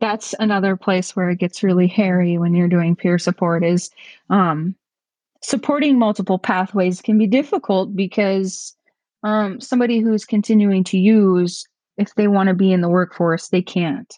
[0.00, 3.90] That's another place where it gets really hairy when you're doing peer support is
[4.28, 4.74] um,
[5.42, 8.74] supporting multiple pathways can be difficult because
[9.22, 13.62] um, somebody who's continuing to use, if they want to be in the workforce, they
[13.62, 14.12] can't.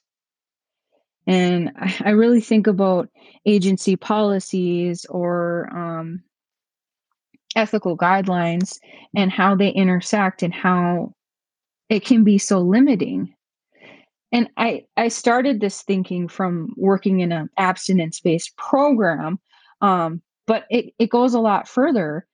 [1.31, 3.09] And I really think about
[3.47, 6.25] agency policies or um,
[7.55, 8.79] ethical guidelines
[9.14, 11.14] and how they intersect and how
[11.88, 13.35] it can be so limiting.
[14.33, 19.38] and I I started this thinking from working in an abstinence based program,
[19.81, 22.27] um, but it it goes a lot further.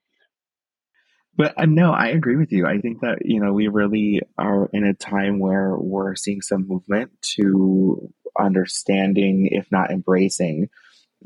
[1.36, 2.66] But uh, no, I agree with you.
[2.66, 6.66] I think that you know we really are in a time where we're seeing some
[6.66, 10.68] movement to understanding, if not embracing,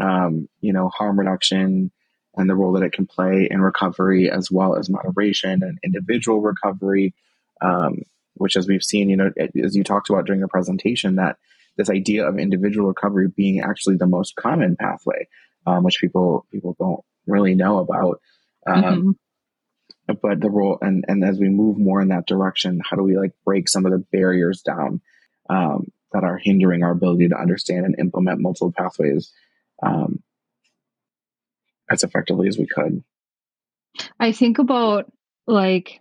[0.00, 1.90] um, you know, harm reduction
[2.36, 6.40] and the role that it can play in recovery, as well as moderation and individual
[6.40, 7.14] recovery.
[7.60, 8.02] Um,
[8.34, 9.30] which as we've seen, you know,
[9.62, 11.36] as you talked about during the presentation, that
[11.76, 15.28] this idea of individual recovery being actually the most common pathway,
[15.66, 18.20] um, which people people don't really know about.
[18.66, 20.14] Um, mm-hmm.
[20.22, 23.16] But the role, and and as we move more in that direction, how do we
[23.16, 25.00] like break some of the barriers down
[25.48, 29.32] um, that are hindering our ability to understand and implement multiple pathways
[29.82, 30.22] um,
[31.90, 33.02] as effectively as we could?
[34.18, 35.10] I think about
[35.46, 36.00] like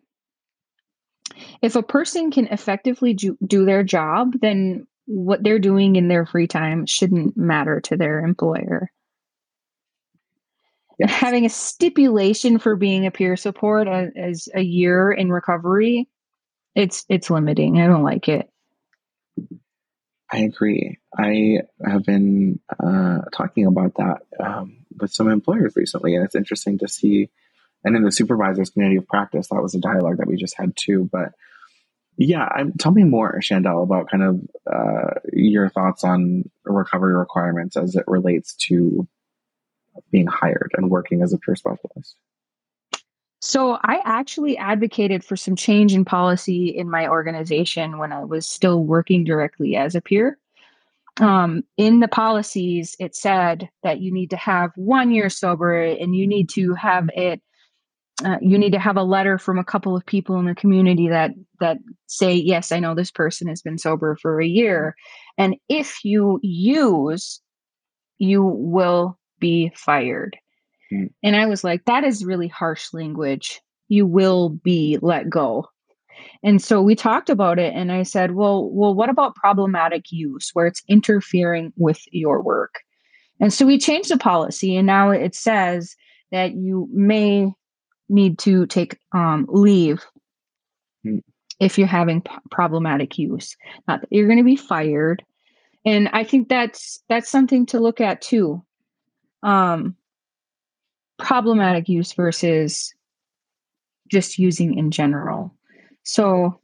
[1.61, 6.25] if a person can effectively do, do their job, then what they're doing in their
[6.25, 8.91] free time shouldn't matter to their employer.
[10.99, 11.11] Yes.
[11.11, 16.09] Having a stipulation for being a peer support as, as a year in recovery,
[16.75, 17.79] it's it's limiting.
[17.79, 18.48] I don't like it.
[20.31, 20.99] I agree.
[21.17, 26.77] I have been uh, talking about that um, with some employers recently, and it's interesting
[26.79, 27.29] to see
[27.83, 30.75] and in the supervisors community of practice, that was a dialogue that we just had
[30.75, 31.09] too.
[31.11, 31.33] But
[32.17, 37.77] yeah, I'm, tell me more, Shandelle, about kind of uh, your thoughts on recovery requirements
[37.77, 39.07] as it relates to
[40.11, 42.15] being hired and working as a peer specialist.
[43.41, 48.45] So, I actually advocated for some change in policy in my organization when I was
[48.45, 50.37] still working directly as a peer.
[51.21, 56.15] Um, in the policies, it said that you need to have one year sober and
[56.15, 57.41] you need to have it
[58.23, 61.07] uh, you need to have a letter from a couple of people in the community
[61.07, 64.95] that that say yes i know this person has been sober for a year
[65.37, 67.41] and if you use
[68.17, 70.37] you will be fired
[70.91, 71.09] mm.
[71.23, 75.65] and i was like that is really harsh language you will be let go
[76.43, 80.49] and so we talked about it and i said well well what about problematic use
[80.53, 82.75] where it's interfering with your work
[83.39, 85.95] and so we changed the policy and now it says
[86.31, 87.51] that you may
[88.09, 90.03] need to take um, leave
[91.05, 91.21] mm.
[91.59, 93.55] if you're having p- problematic use.
[93.87, 95.23] Not that you're going to be fired,
[95.85, 98.63] and I think that's that's something to look at too.
[99.43, 99.95] Um,
[101.19, 102.93] problematic use versus
[104.09, 105.55] just using in general.
[106.03, 106.59] So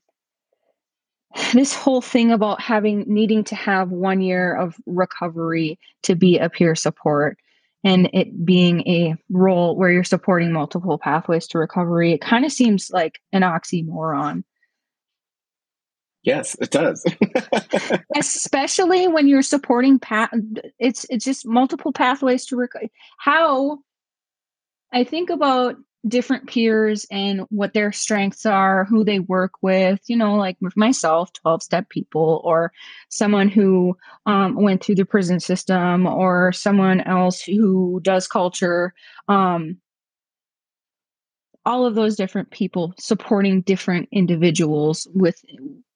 [1.53, 6.49] this whole thing about having needing to have one year of recovery to be a
[6.49, 7.37] peer support
[7.83, 12.51] and it being a role where you're supporting multiple pathways to recovery, it kind of
[12.51, 14.43] seems like an oxymoron.
[16.23, 17.05] Yes, it does.
[18.15, 20.31] Especially when you're supporting path
[20.79, 22.91] it's it's just multiple pathways to recovery.
[23.19, 23.79] How
[24.95, 25.75] I think about
[26.07, 31.33] different peers and what their strengths are, who they work with, you know, like myself,
[31.33, 32.71] 12 step people, or
[33.09, 38.93] someone who um, went through the prison system, or someone else who does culture.
[39.27, 39.77] Um,
[41.65, 45.43] all of those different people supporting different individuals with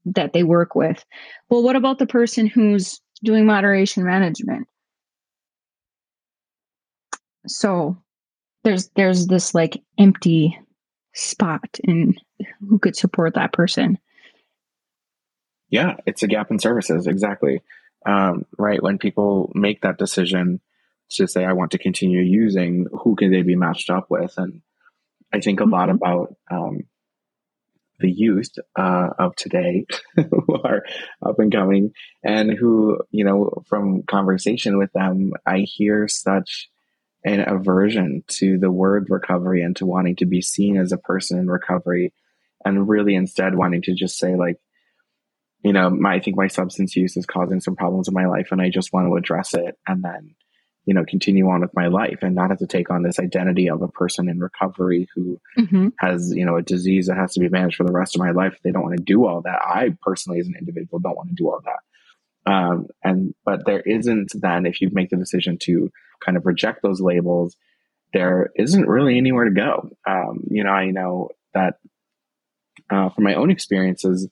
[0.03, 1.05] that they work with.
[1.49, 4.67] Well, what about the person who's doing moderation management?
[7.47, 7.97] So
[8.63, 10.59] there's there's this like empty
[11.13, 12.15] spot in
[12.67, 13.97] who could support that person.
[15.69, 17.61] Yeah it's a gap in services exactly.
[18.05, 20.61] Um, right when people make that decision
[21.11, 24.33] to say i want to continue using who can they be matched up with?
[24.37, 24.61] And
[25.33, 25.73] i think a mm-hmm.
[25.73, 26.83] lot about um,
[27.99, 30.83] the youth uh, of today who are
[31.21, 31.91] up and coming
[32.23, 36.69] and who you know from conversation with them i hear such
[37.23, 41.39] an aversion to the word recovery and to wanting to be seen as a person
[41.39, 42.13] in recovery
[42.63, 44.57] and really instead wanting to just say like
[45.63, 48.49] you know my, i think my substance use is causing some problems in my life
[48.51, 50.35] and i just want to address it and then
[50.89, 53.69] you know continue on with my life and not have to take on this identity
[53.69, 55.89] of a person in recovery who mm-hmm.
[55.99, 58.31] has you know a disease that has to be managed for the rest of my
[58.31, 58.57] life.
[58.63, 59.61] They don't want to do all that.
[59.63, 62.51] I personally as an individual don't want to do all that.
[62.51, 65.91] Um, and but there isn't then if you make the decision to
[66.23, 67.55] kind of reject those labels,
[68.13, 69.89] there isn't really anywhere to go.
[70.07, 71.75] Um, you know, I know that
[72.89, 74.27] uh, from my own experiences,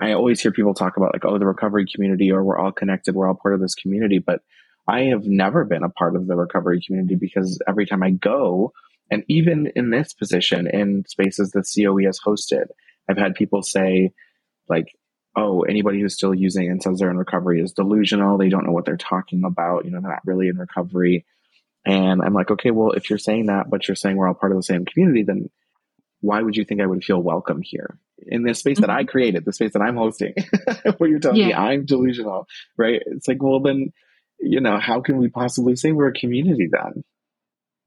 [0.00, 3.14] I always hear people talk about like, oh, the recovery community, or we're all connected,
[3.14, 4.18] we're all part of this community.
[4.18, 4.40] But
[4.88, 8.72] I have never been a part of the recovery community because every time I go,
[9.10, 12.66] and even in this position in spaces that COE has hosted,
[13.08, 14.12] I've had people say,
[14.68, 14.86] like,
[15.34, 18.38] oh, anybody who's still using and says they're in recovery is delusional.
[18.38, 19.84] They don't know what they're talking about.
[19.84, 21.24] You know, they're not really in recovery.
[21.84, 24.52] And I'm like, okay, well, if you're saying that, but you're saying we're all part
[24.52, 25.50] of the same community, then
[26.20, 28.82] why would you think I would feel welcome here in this space mm-hmm.
[28.82, 29.08] that I mm-hmm.
[29.08, 30.34] created, the space that I'm hosting,
[30.98, 31.46] where you're telling yeah.
[31.46, 33.02] me I'm delusional, right?
[33.06, 33.92] It's like, well, then,
[34.38, 37.02] you know, how can we possibly say we're a community then?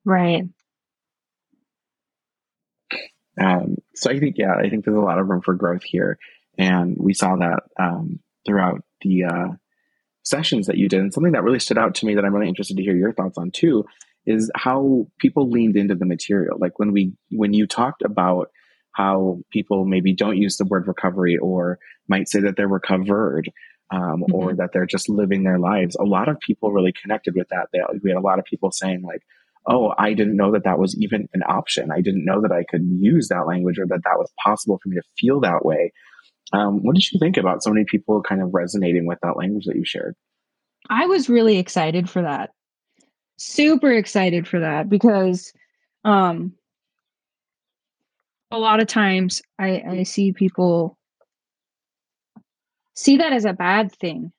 [0.04, 0.44] Right.
[3.40, 6.18] Um, so I think, yeah, I think there's a lot of room for growth here.
[6.58, 9.48] And we saw that um, throughout the uh,
[10.24, 11.00] sessions that you did.
[11.00, 13.14] And something that really stood out to me that I'm really interested to hear your
[13.14, 13.86] thoughts on too
[14.26, 16.58] is how people leaned into the material.
[16.60, 18.50] Like when we when you talked about
[18.92, 21.78] how people maybe don't use the word recovery or
[22.08, 23.52] might say that they're recovered
[23.92, 24.34] um, mm-hmm.
[24.34, 25.96] or that they're just living their lives.
[25.96, 27.68] A lot of people really connected with that.
[27.72, 29.22] They, we had a lot of people saying like,
[29.68, 31.92] "Oh, I didn't know that that was even an option.
[31.92, 34.90] I didn't know that I could use that language or that that was possible for
[34.90, 35.92] me to feel that way."
[36.54, 39.66] Um, what did you think about so many people kind of resonating with that language
[39.66, 40.16] that you shared?
[40.90, 42.52] I was really excited for that.
[43.38, 45.52] Super excited for that because
[46.04, 46.54] um,
[48.52, 50.98] a lot of times I, I see people
[52.94, 54.32] see that as a bad thing.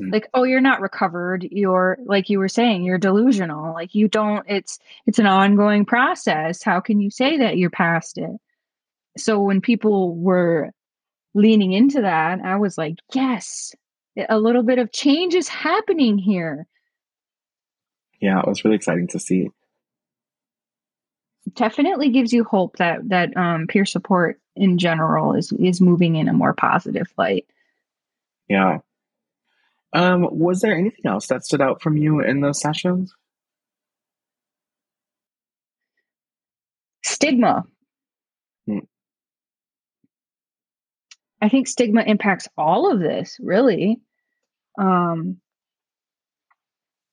[0.00, 0.12] Mm.
[0.12, 1.46] Like, oh, you're not recovered.
[1.50, 3.74] You're like you were saying, you're delusional.
[3.74, 6.62] Like you don't, it's it's an ongoing process.
[6.62, 8.30] How can you say that you're past it?
[9.16, 10.70] So when people were
[11.34, 13.74] leaning into that, I was like, yes,
[14.28, 16.66] a little bit of change is happening here.
[18.20, 19.50] Yeah, it was really exciting to see.
[21.54, 26.28] Definitely gives you hope that that um, peer support in general is is moving in
[26.28, 27.46] a more positive light.
[28.48, 28.78] Yeah.
[29.92, 33.14] Um, was there anything else that stood out from you in those sessions?
[37.04, 37.64] Stigma.
[41.44, 44.00] I think stigma impacts all of this, really.
[44.78, 45.42] Um,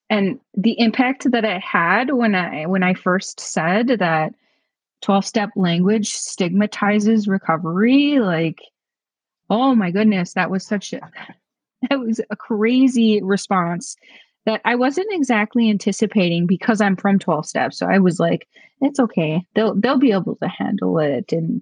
[0.10, 4.34] and the impact that it had when I when I first said that
[5.02, 8.62] 12 step language stigmatizes recovery, like,
[9.50, 11.02] oh my goodness, that was such a
[11.90, 13.98] that was a crazy response
[14.46, 17.80] that I wasn't exactly anticipating because I'm from 12 steps.
[17.80, 18.48] So I was like,
[18.80, 19.46] it's okay.
[19.56, 21.34] They'll they'll be able to handle it.
[21.34, 21.62] And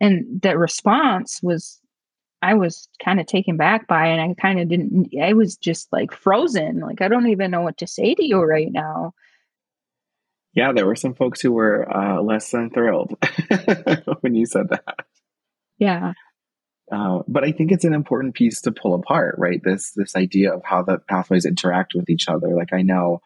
[0.00, 1.80] and the response was
[2.40, 5.92] I was kind of taken back by and I kind of didn't I was just
[5.92, 6.80] like frozen.
[6.80, 9.14] Like I don't even know what to say to you right now.
[10.54, 13.14] Yeah, there were some folks who were uh, less than thrilled
[14.20, 15.06] when you said that.
[15.78, 16.14] Yeah.
[16.90, 19.60] Uh, but I think it's an important piece to pull apart, right?
[19.62, 22.48] This this idea of how the pathways interact with each other.
[22.54, 23.20] Like I know,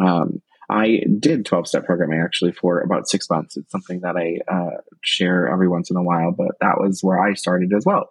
[0.00, 3.56] um, I did twelve step programming actually for about six months.
[3.56, 7.20] It's something that I uh, share every once in a while, but that was where
[7.20, 8.10] I started as well.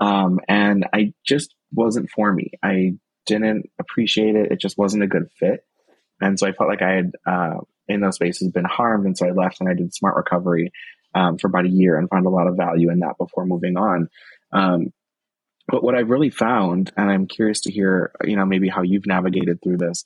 [0.00, 2.52] Um, and I just wasn't for me.
[2.62, 2.92] I
[3.26, 4.52] didn't appreciate it.
[4.52, 5.60] It just wasn't a good fit.
[6.20, 7.58] And so I felt like I had, uh,
[7.88, 9.06] in those spaces been harmed.
[9.06, 10.72] And so I left and I did smart recovery,
[11.14, 13.76] um, for about a year and found a lot of value in that before moving
[13.76, 14.08] on.
[14.52, 14.92] Um,
[15.68, 19.06] but what I've really found, and I'm curious to hear, you know, maybe how you've
[19.06, 20.04] navigated through this,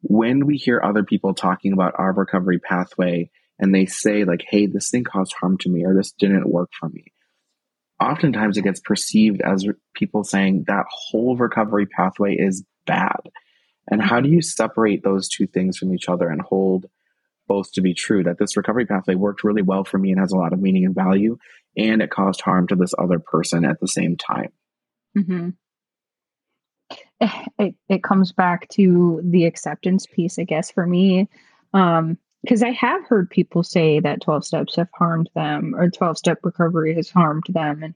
[0.00, 4.66] when we hear other people talking about our recovery pathway and they say like, Hey,
[4.66, 7.12] this thing caused harm to me or this didn't work for me
[8.00, 13.20] oftentimes it gets perceived as people saying that whole recovery pathway is bad.
[13.90, 16.86] And how do you separate those two things from each other and hold
[17.46, 20.32] both to be true that this recovery pathway worked really well for me and has
[20.32, 21.38] a lot of meaning and value,
[21.76, 24.52] and it caused harm to this other person at the same time?
[25.16, 25.48] Mm-hmm.
[27.58, 31.28] It, it comes back to the acceptance piece, I guess, for me.
[31.74, 36.18] Um, because I have heard people say that 12 steps have harmed them or 12
[36.18, 37.94] step recovery has harmed them and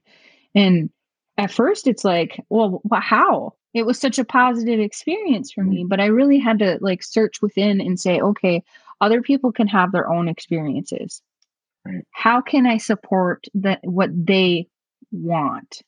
[0.55, 0.89] and
[1.37, 3.53] at first it's like well how?
[3.73, 5.87] It was such a positive experience for me mm-hmm.
[5.87, 8.63] but I really had to like search within and say okay
[9.01, 11.21] other people can have their own experiences.
[11.85, 12.05] Right.
[12.11, 14.67] how can I support that what they
[15.11, 15.81] want?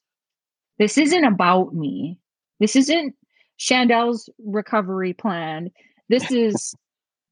[0.78, 2.18] This isn't about me.
[2.60, 3.16] This isn't
[3.58, 5.72] Shandelle's recovery plan.
[6.10, 6.76] This is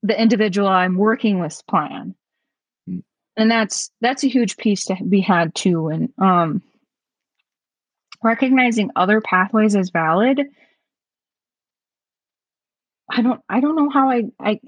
[0.03, 2.13] the individual I'm working with plan.
[2.87, 2.99] Hmm.
[3.35, 5.87] And that's that's a huge piece to be had too.
[5.87, 6.61] And um
[8.21, 10.43] recognizing other pathways as valid.
[13.09, 14.59] I don't I don't know how I I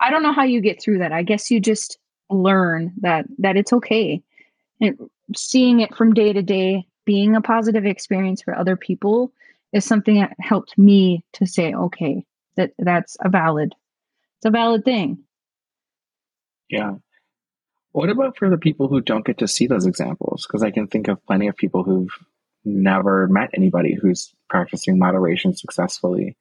[0.00, 1.12] I don't know how you get through that.
[1.12, 4.22] I guess you just learn that that it's okay.
[4.80, 4.98] And
[5.36, 9.32] seeing it from day to day, being a positive experience for other people
[9.72, 12.24] is something that helped me to say, okay,
[12.56, 13.74] that that's a valid
[14.44, 15.24] it's a valid thing.
[16.68, 16.96] Yeah.
[17.92, 20.46] What about for the people who don't get to see those examples?
[20.46, 22.12] Because I can think of plenty of people who've
[22.62, 26.36] never met anybody who's practicing moderation successfully,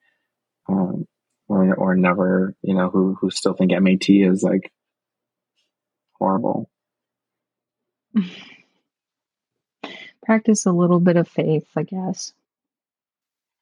[0.68, 1.08] um,
[1.48, 4.74] or or never, you know, who who still think MAT is like
[6.18, 6.70] horrible.
[10.26, 12.34] Practice a little bit of faith, I guess.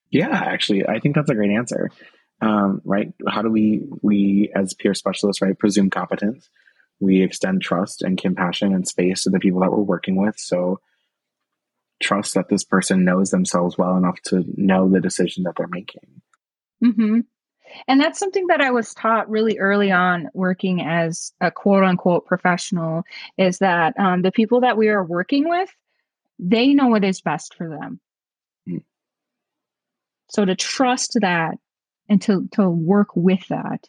[0.10, 1.92] Yeah, actually, I think that's a great answer.
[2.42, 3.14] Um, right?
[3.28, 6.50] How do we we as peer specialists, right, presume competence?
[7.00, 10.40] We extend trust and compassion and space to the people that we're working with.
[10.40, 10.80] So
[12.02, 16.22] trust that this person knows themselves well enough to know the decision that they're making.
[16.84, 17.20] Mm-hmm.
[17.88, 22.26] And that's something that I was taught really early on working as a quote unquote
[22.26, 23.04] professional
[23.38, 25.70] is that um, the people that we are working with,
[26.40, 28.00] they know what is best for them.
[28.68, 28.84] Mm.
[30.30, 31.56] So to trust that
[32.12, 33.88] and to, to work with that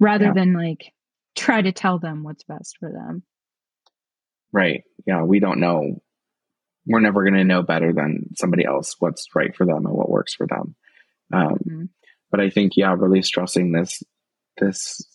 [0.00, 0.32] rather yeah.
[0.32, 0.92] than like
[1.36, 3.22] try to tell them what's best for them.
[4.50, 4.82] Right.
[5.06, 5.24] Yeah.
[5.24, 6.00] We don't know
[6.86, 10.10] we're never going to know better than somebody else what's right for them and what
[10.10, 10.74] works for them.
[11.32, 11.84] Um, mm-hmm.
[12.30, 14.02] But I think, yeah, really stressing this
[14.58, 15.06] this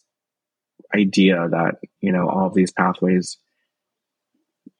[0.95, 3.37] idea that you know all of these pathways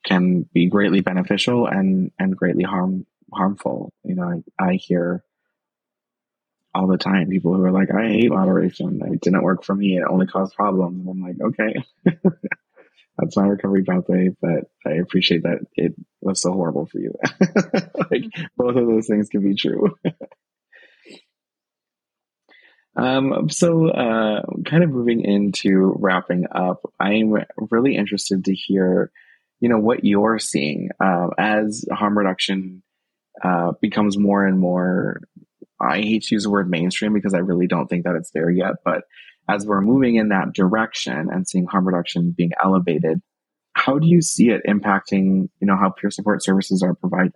[0.03, 3.93] can be greatly beneficial and and greatly harm harmful.
[4.03, 5.23] You know, I, I hear
[6.79, 9.01] all the time people who are like, "I hate moderation.
[9.13, 9.97] It didn't work for me.
[9.97, 11.83] It only caused problems." And I'm like, okay.
[13.19, 17.13] that's my recovery pathway, but I appreciate that it was so horrible for you.
[18.11, 18.23] like
[18.55, 19.95] both of those things can be true.
[22.95, 29.11] um, so, uh, kind of moving into wrapping up, I'm really interested to hear,
[29.59, 32.83] you know, what you're seeing uh, as harm reduction
[33.43, 35.21] uh, becomes more and more.
[35.81, 38.49] I hate to use the word mainstream because I really don't think that it's there
[38.49, 39.03] yet, but
[39.47, 43.21] as we're moving in that direction and seeing harm reduction being elevated,
[43.73, 47.33] how do you see it impacting, you know, how peer support services are provided?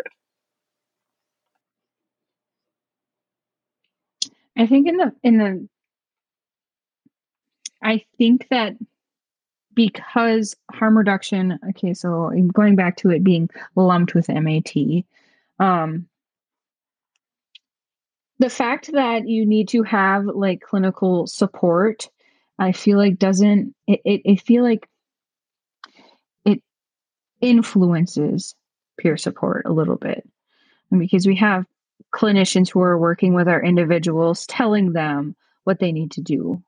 [4.56, 5.68] I think in the in the
[7.82, 8.76] I think that
[9.74, 14.74] because harm reduction, okay, so going back to it being lumped with MAT.
[15.60, 16.08] Um,
[18.44, 22.10] the fact that you need to have like clinical support
[22.60, 24.88] i feel like doesn't it, it, it feel like
[26.46, 26.62] it
[27.42, 28.56] influences
[28.98, 30.28] peer support a little bit.
[30.92, 31.66] And because we have
[32.14, 36.62] clinicians who are working with our individuals telling them what they need to do.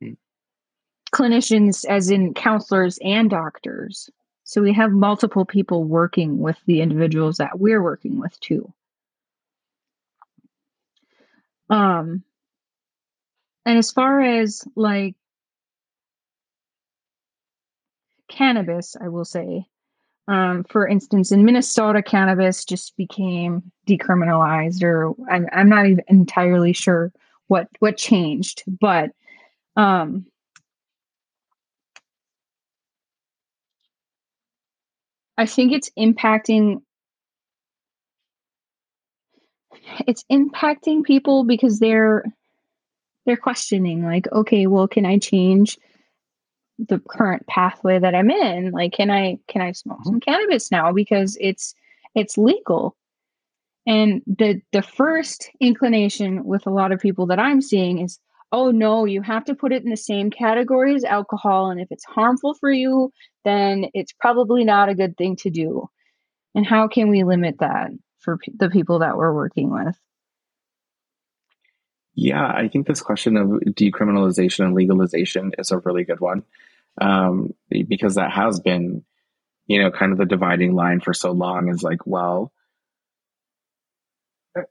[0.00, 0.12] Hmm.
[1.12, 4.08] clinicians as in counselors and doctors.
[4.44, 8.72] So we have multiple people working with the individuals that we're working with too
[11.70, 12.22] um,
[13.64, 15.14] and as far as like
[18.28, 19.66] cannabis, I will say,
[20.28, 26.72] um, for instance, in Minnesota, cannabis just became decriminalized, or I'm, I'm not even entirely
[26.72, 27.12] sure
[27.48, 29.10] what what changed, but
[29.76, 30.26] um,
[35.38, 36.82] I think it's impacting
[40.06, 42.24] it's impacting people because they're
[43.26, 45.78] they're questioning like okay well can i change
[46.78, 48.70] the current pathway that i'm in?
[48.70, 50.10] Like can i can i smoke mm-hmm.
[50.10, 50.92] some cannabis now?
[50.92, 51.74] Because it's
[52.14, 52.96] it's legal.
[53.86, 58.18] And the the first inclination with a lot of people that i'm seeing is
[58.52, 61.88] oh no you have to put it in the same category as alcohol and if
[61.90, 63.10] it's harmful for you
[63.44, 65.88] then it's probably not a good thing to do.
[66.54, 69.98] And how can we limit that for the people that we're working with?
[72.14, 76.42] Yeah, I think this question of decriminalization and legalization is a really good one
[77.00, 79.04] um, because that has been,
[79.68, 81.68] you know, kind of the dividing line for so long.
[81.68, 82.52] Is like, well,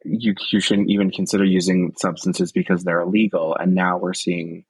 [0.03, 4.65] you you shouldn't even consider using substances because they're illegal, and now we're seeing,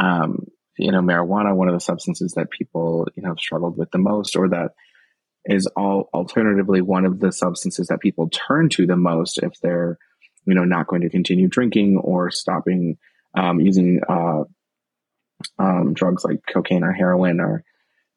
[0.00, 3.90] um, you know, marijuana, one of the substances that people you know have struggled with
[3.92, 4.72] the most, or that
[5.48, 9.98] is all alternatively one of the substances that people turn to the most if they're
[10.46, 12.98] you know not going to continue drinking or stopping
[13.36, 14.44] um, using uh,
[15.58, 17.64] um, drugs like cocaine or heroin or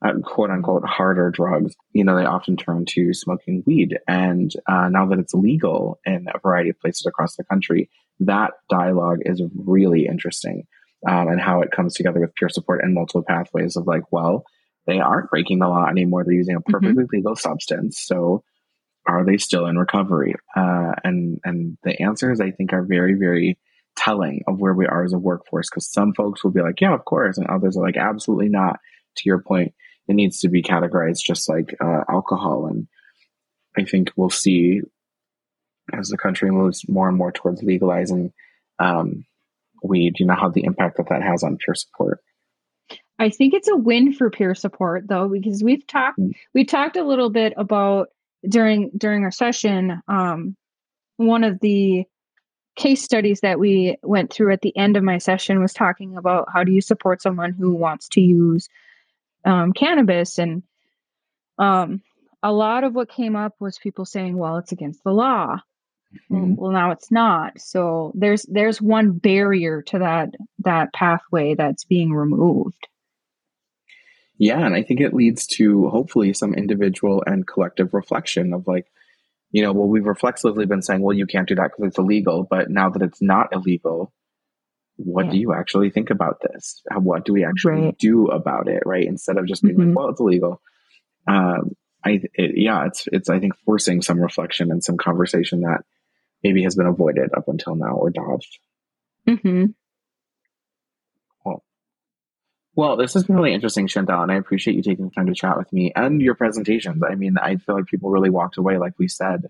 [0.03, 3.97] uh, quote unquote harder drugs you know they often turn to smoking weed.
[4.07, 8.51] And uh, now that it's legal in a variety of places across the country that
[8.69, 10.67] dialogue is really interesting
[11.07, 14.45] um, and how it comes together with peer support and multiple pathways of like well
[14.87, 16.23] they aren't breaking the law anymore.
[16.23, 16.71] They're using a mm-hmm.
[16.71, 17.15] perfectly mm-hmm.
[17.15, 17.99] legal substance.
[18.01, 18.43] So
[19.07, 20.35] are they still in recovery?
[20.55, 23.57] Uh, and and the answers I think are very very
[23.95, 25.69] telling of where we are as a workforce.
[25.69, 28.79] Because some folks will be like, yeah, of course, and others are like, absolutely not.
[29.17, 29.73] To your point,
[30.07, 32.67] it needs to be categorized just like uh, alcohol.
[32.67, 32.87] And
[33.77, 34.81] I think we'll see
[35.93, 38.31] as the country moves more and more towards legalizing
[38.79, 39.25] um,
[39.83, 42.19] weed, you know, how the impact that that has on peer support.
[43.21, 46.31] I think it's a win for peer support though, because we've talked mm.
[46.55, 48.07] we talked a little bit about
[48.49, 50.01] during during our session.
[50.07, 50.57] Um,
[51.17, 52.05] one of the
[52.75, 56.47] case studies that we went through at the end of my session was talking about
[56.51, 58.67] how do you support someone who wants to use
[59.45, 60.63] um, cannabis and
[61.59, 62.01] um,
[62.41, 65.57] a lot of what came up was people saying well it's against the law
[66.31, 66.55] mm-hmm.
[66.55, 72.13] well now it's not so there's there's one barrier to that that pathway that's being
[72.13, 72.87] removed
[74.41, 78.87] yeah and i think it leads to hopefully some individual and collective reflection of like
[79.51, 82.45] you know well we've reflexively been saying well you can't do that because it's illegal
[82.49, 84.11] but now that it's not illegal
[84.97, 85.31] what yeah.
[85.31, 87.97] do you actually think about this what do we actually right.
[87.97, 89.89] do about it right instead of just being mm-hmm.
[89.89, 90.61] like well it's illegal
[91.27, 95.81] um, I it, yeah, it's it's I think forcing some reflection and some conversation that
[96.43, 98.57] maybe has been avoided up until now or dodged.
[99.27, 99.65] Mm-hmm.
[102.75, 105.33] Well, this has been really interesting, Shandelle, and I appreciate you taking the time to
[105.33, 107.03] chat with me and your presentations.
[107.03, 109.47] I mean, I feel like people really walked away, like we said,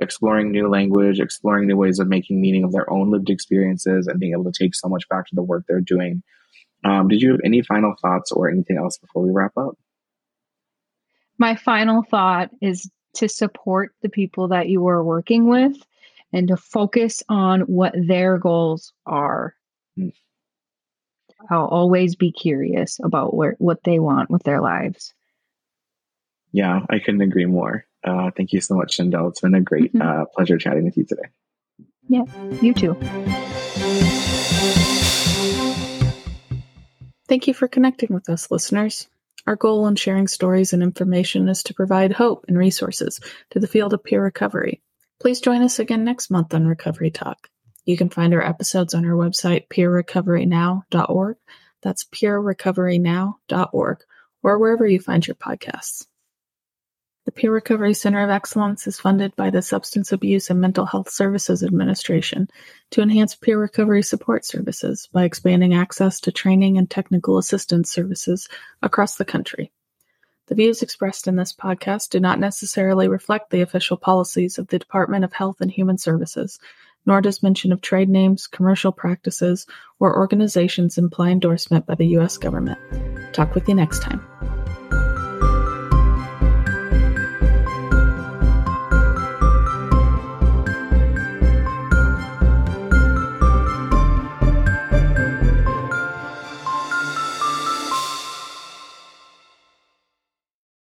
[0.00, 4.20] exploring new language, exploring new ways of making meaning of their own lived experiences, and
[4.20, 6.22] being able to take so much back to the work they're doing.
[6.84, 9.76] Um, did you have any final thoughts or anything else before we wrap up?
[11.40, 15.74] my final thought is to support the people that you are working with
[16.34, 19.54] and to focus on what their goals are.
[19.98, 20.12] Mm.
[21.48, 25.14] I'll always be curious about where, what they want with their lives.
[26.52, 27.84] Yeah, I couldn't agree more.
[28.02, 29.30] Uh, thank you so much, Shandelle.
[29.30, 30.22] It's been a great mm-hmm.
[30.22, 31.28] uh, pleasure chatting with you today.
[32.08, 32.24] Yeah,
[32.60, 32.94] you too.
[37.28, 39.06] Thank you for connecting with us, listeners.
[39.46, 43.20] Our goal in sharing stories and information is to provide hope and resources
[43.50, 44.82] to the field of peer recovery.
[45.20, 47.49] Please join us again next month on Recovery Talk.
[47.84, 51.36] You can find our episodes on our website, peerrecoverynow.org.
[51.82, 53.98] That's peerrecoverynow.org,
[54.42, 56.06] or wherever you find your podcasts.
[57.26, 61.10] The Peer Recovery Center of Excellence is funded by the Substance Abuse and Mental Health
[61.10, 62.48] Services Administration
[62.90, 68.48] to enhance peer recovery support services by expanding access to training and technical assistance services
[68.82, 69.70] across the country.
[70.46, 74.80] The views expressed in this podcast do not necessarily reflect the official policies of the
[74.80, 76.58] Department of Health and Human Services,
[77.06, 79.66] nor does mention of trade names, commercial practices,
[79.98, 82.36] or organizations imply endorsement by the U.S.
[82.36, 82.78] government.
[83.32, 84.20] Talk with you next time.